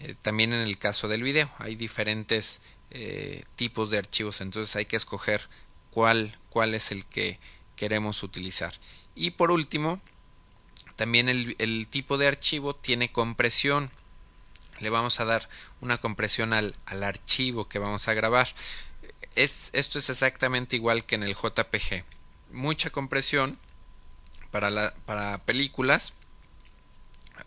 Eh, 0.00 0.14
también 0.22 0.52
en 0.52 0.60
el 0.60 0.78
caso 0.78 1.08
del 1.08 1.22
video 1.22 1.50
hay 1.58 1.74
diferentes 1.74 2.60
eh, 2.90 3.44
tipos 3.56 3.90
de 3.90 3.98
archivos, 3.98 4.40
entonces 4.40 4.74
hay 4.76 4.86
que 4.86 4.96
escoger 4.96 5.42
cuál, 5.90 6.38
cuál 6.50 6.74
es 6.74 6.92
el 6.92 7.04
que 7.04 7.38
queremos 7.76 8.22
utilizar. 8.22 8.74
Y 9.14 9.32
por 9.32 9.50
último, 9.50 10.00
también 10.96 11.28
el, 11.28 11.56
el 11.58 11.88
tipo 11.88 12.18
de 12.18 12.28
archivo 12.28 12.74
tiene 12.74 13.10
compresión 13.12 13.90
le 14.80 14.90
vamos 14.90 15.20
a 15.20 15.24
dar 15.24 15.48
una 15.80 15.98
compresión 15.98 16.52
al, 16.52 16.74
al 16.86 17.02
archivo 17.02 17.68
que 17.68 17.78
vamos 17.78 18.08
a 18.08 18.14
grabar. 18.14 18.48
Es, 19.34 19.70
esto 19.72 19.98
es 19.98 20.10
exactamente 20.10 20.76
igual 20.76 21.04
que 21.04 21.16
en 21.16 21.22
el 21.22 21.34
JPG. 21.34 22.04
Mucha 22.50 22.90
compresión 22.90 23.58
para, 24.50 24.70
la, 24.70 24.94
para 25.06 25.38
películas. 25.38 26.14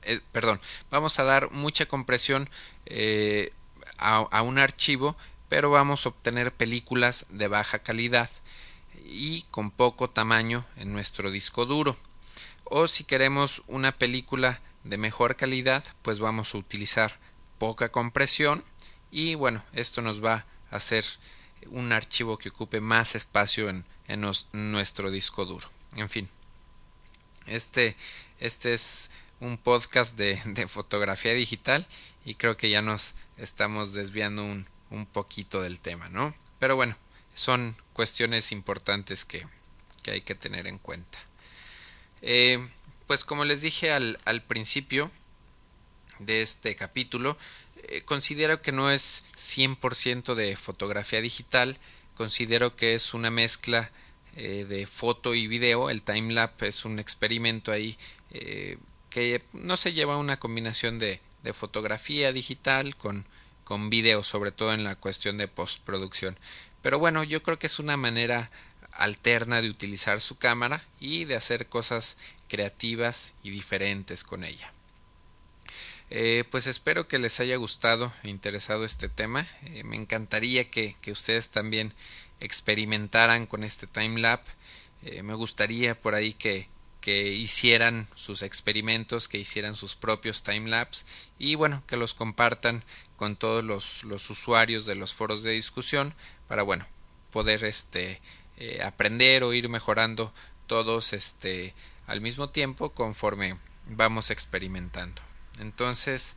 Eh, 0.04 0.22
perdón, 0.32 0.62
vamos 0.90 1.20
a 1.20 1.24
dar 1.24 1.52
mucha 1.52 1.86
compresión 1.86 2.50
eh, 2.86 3.52
a, 3.98 4.18
a 4.18 4.42
un 4.42 4.58
archivo, 4.58 5.18
pero 5.50 5.70
vamos 5.70 6.06
a 6.06 6.10
obtener 6.10 6.54
películas 6.54 7.26
de 7.30 7.48
baja 7.48 7.80
calidad 7.80 8.30
y 9.04 9.44
con 9.52 9.72
poco 9.72 10.10
tamaño 10.10 10.66
en 10.78 10.94
nuestro 10.94 11.32
disco 11.32 11.66
duro. 11.66 11.98
O 12.64 12.88
si 12.88 13.04
queremos 13.04 13.64
una 13.68 13.92
película 13.92 14.62
de 14.84 14.98
mejor 14.98 15.36
calidad, 15.36 15.84
pues 16.02 16.20
vamos 16.20 16.56
a 16.56 16.58
utilizar 16.58 17.20
poca 17.58 17.90
compresión 17.90 18.64
y 19.12 19.36
bueno, 19.36 19.62
esto 19.74 20.02
nos 20.02 20.24
va 20.24 20.46
a 20.72 20.78
hacer 20.78 21.04
un 21.68 21.92
archivo 21.92 22.38
que 22.38 22.50
ocupe 22.50 22.82
más 22.82 23.14
espacio 23.16 23.70
en, 23.70 23.86
en 24.12 24.72
nuestro 24.72 25.12
disco 25.12 25.46
duro. 25.46 25.70
En 25.96 26.10
fin, 26.10 26.30
este, 27.46 27.96
este 28.40 28.74
es 28.74 29.12
un 29.40 29.58
podcast 29.58 30.16
de, 30.16 30.40
de, 30.46 30.68
fotografía 30.68 31.34
digital 31.34 31.86
y 32.26 32.36
creo 32.36 32.58
que 32.58 32.70
ya 32.70 32.82
nos 32.82 33.16
estamos 33.38 33.94
desviando 33.94 34.44
un, 34.44 34.68
un 34.90 35.06
poquito 35.06 35.62
del 35.62 35.80
tema, 35.80 36.10
¿no? 36.10 36.36
Pero 36.60 36.76
bueno, 36.76 36.96
son 37.34 37.76
cuestiones 37.94 38.52
importantes 38.52 39.26
que, 39.26 39.48
que 40.04 40.12
hay 40.12 40.22
que 40.22 40.36
tener 40.36 40.68
en 40.68 40.78
cuenta. 40.78 41.18
Eh, 42.22 42.66
pues 43.08 43.26
como 43.26 43.46
les 43.46 43.62
dije 43.62 43.92
al, 43.92 44.20
al 44.26 44.44
principio 44.44 45.12
de 46.20 46.42
este 46.42 46.76
capítulo, 46.76 47.38
eh, 47.88 48.04
considero 48.04 48.62
que 48.62 48.72
no 48.72 48.92
es 48.92 49.24
100% 49.36 50.36
de 50.36 50.56
fotografía 50.56 51.20
digital, 51.20 51.78
considero 52.16 52.76
que 52.76 52.94
es 52.94 53.14
una 53.14 53.30
mezcla 53.30 53.92
eh, 54.36 54.66
de 54.68 54.88
foto 54.88 55.36
y 55.36 55.48
video, 55.48 55.90
el 55.90 56.04
timelapse 56.04 56.68
es 56.68 56.86
un 56.86 57.00
experimento 57.00 57.72
ahí 57.72 57.98
eh, 58.32 58.78
que 59.10 59.44
no 59.54 59.76
se 59.76 59.94
lleva 59.94 60.18
una 60.18 60.40
combinación 60.40 61.00
de, 61.00 61.20
de 61.44 61.54
fotografía 61.54 62.32
digital 62.32 62.96
con, 62.96 63.26
con 63.64 63.90
video, 63.90 64.24
sobre 64.24 64.52
todo 64.52 64.74
en 64.74 64.84
la 64.84 64.96
cuestión 64.96 65.38
de 65.38 65.48
postproducción. 65.48 66.38
Pero 66.82 66.98
bueno, 66.98 67.24
yo 67.24 67.44
creo 67.44 67.60
que 67.60 67.68
es 67.68 67.80
una 67.80 67.98
manera 67.98 68.52
alterna 68.94 69.62
de 69.62 69.70
utilizar 69.70 70.22
su 70.22 70.38
cámara 70.38 70.84
y 71.00 71.26
de 71.26 71.36
hacer 71.36 71.68
cosas 71.68 72.18
creativas 72.48 73.34
y 73.44 73.50
diferentes 73.50 74.24
con 74.24 74.44
ella. 74.44 74.74
Eh, 76.14 76.44
pues 76.52 76.68
espero 76.68 77.08
que 77.08 77.20
les 77.20 77.40
haya 77.40 77.56
gustado 77.56 78.12
e 78.24 78.30
interesado 78.30 78.84
este 78.84 79.08
tema. 79.08 79.48
Eh, 79.64 79.86
me 79.86 79.96
encantaría 79.96 80.70
que, 80.70 80.98
que, 81.02 81.14
ustedes 81.14 81.50
también 81.50 81.94
experimentaran 82.42 83.48
con 83.48 83.64
este 83.64 83.88
timelapse. 83.88 84.52
Eh, 85.04 85.24
me 85.24 85.36
gustaría 85.36 86.00
por 86.00 86.14
ahí 86.14 86.34
que, 86.34 86.68
que 87.00 87.30
hicieran 87.30 88.10
sus 88.16 88.42
experimentos, 88.42 89.30
que 89.30 89.38
hicieran 89.38 89.76
sus 89.76 89.96
propios 89.96 90.44
timelapse 90.44 91.06
y 91.40 91.56
bueno, 91.56 91.82
que 91.88 91.96
los 91.96 92.14
compartan 92.14 92.84
con 93.16 93.38
todos 93.38 93.64
los, 93.64 94.04
los 94.04 94.30
usuarios 94.30 94.86
de 94.86 94.96
los 94.96 95.14
foros 95.14 95.44
de 95.44 95.52
discusión 95.52 96.14
para 96.50 96.64
bueno, 96.64 96.86
poder 97.32 97.64
este 97.64 98.22
eh, 98.58 98.82
aprender 98.84 99.44
o 99.44 99.54
ir 99.54 99.70
mejorando 99.70 100.34
todos 100.68 101.14
este 101.14 101.74
al 102.06 102.20
mismo 102.20 102.50
tiempo 102.50 102.90
conforme 102.90 103.58
vamos 103.88 104.30
experimentando. 104.30 105.22
Entonces, 105.62 106.36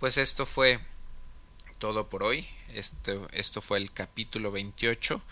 pues 0.00 0.18
esto 0.18 0.46
fue 0.46 0.80
todo 1.78 2.08
por 2.08 2.22
hoy. 2.22 2.46
Esto, 2.74 3.28
esto 3.32 3.60
fue 3.62 3.78
el 3.78 3.92
capítulo 3.92 4.50
28 4.50 5.22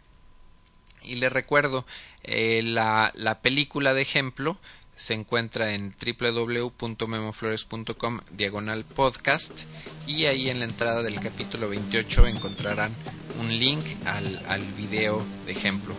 y 1.07 1.17
les 1.17 1.33
recuerdo, 1.33 1.87
eh, 2.25 2.63
la, 2.65 3.13
la 3.15 3.41
película 3.41 3.95
de 3.95 4.03
ejemplo 4.03 4.59
se 4.97 5.15
encuentra 5.15 5.73
en 5.75 5.95
www.memoflores.com 6.01 8.21
diagonal 8.33 8.85
podcast 8.85 9.61
y 10.07 10.25
ahí 10.25 10.49
en 10.49 10.61
la 10.61 10.65
entrada 10.65 11.03
del 11.03 11.21
capítulo 11.21 11.69
28 11.69 12.27
encontrarán 12.27 12.95
un 13.39 13.59
link 13.59 13.85
al, 14.07 14.43
al 14.49 14.63
video 14.73 15.23
de 15.45 15.53
ejemplo. 15.53 15.95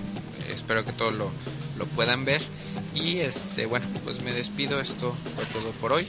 Espero 0.50 0.84
que 0.84 0.94
todos 0.94 1.14
lo, 1.14 1.32
lo 1.78 1.86
puedan 1.86 2.26
ver 2.26 2.42
y 2.96 3.20
este 3.20 3.68
bueno 3.68 3.86
pues 4.04 4.24
me 4.24 4.34
despido. 4.34 4.82
Esto 4.82 5.16
fue 5.36 5.46
todo 5.46 5.70
por 5.74 5.94
hoy. 5.94 6.08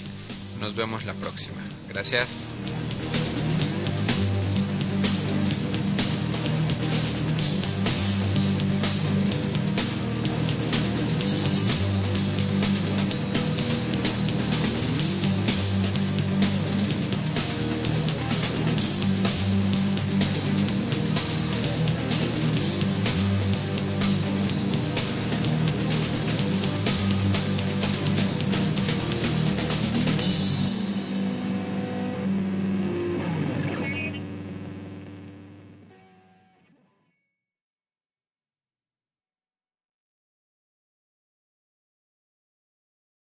Nos 0.61 0.75
vemos 0.75 1.05
la 1.05 1.13
próxima. 1.15 1.61
Gracias 1.89 2.47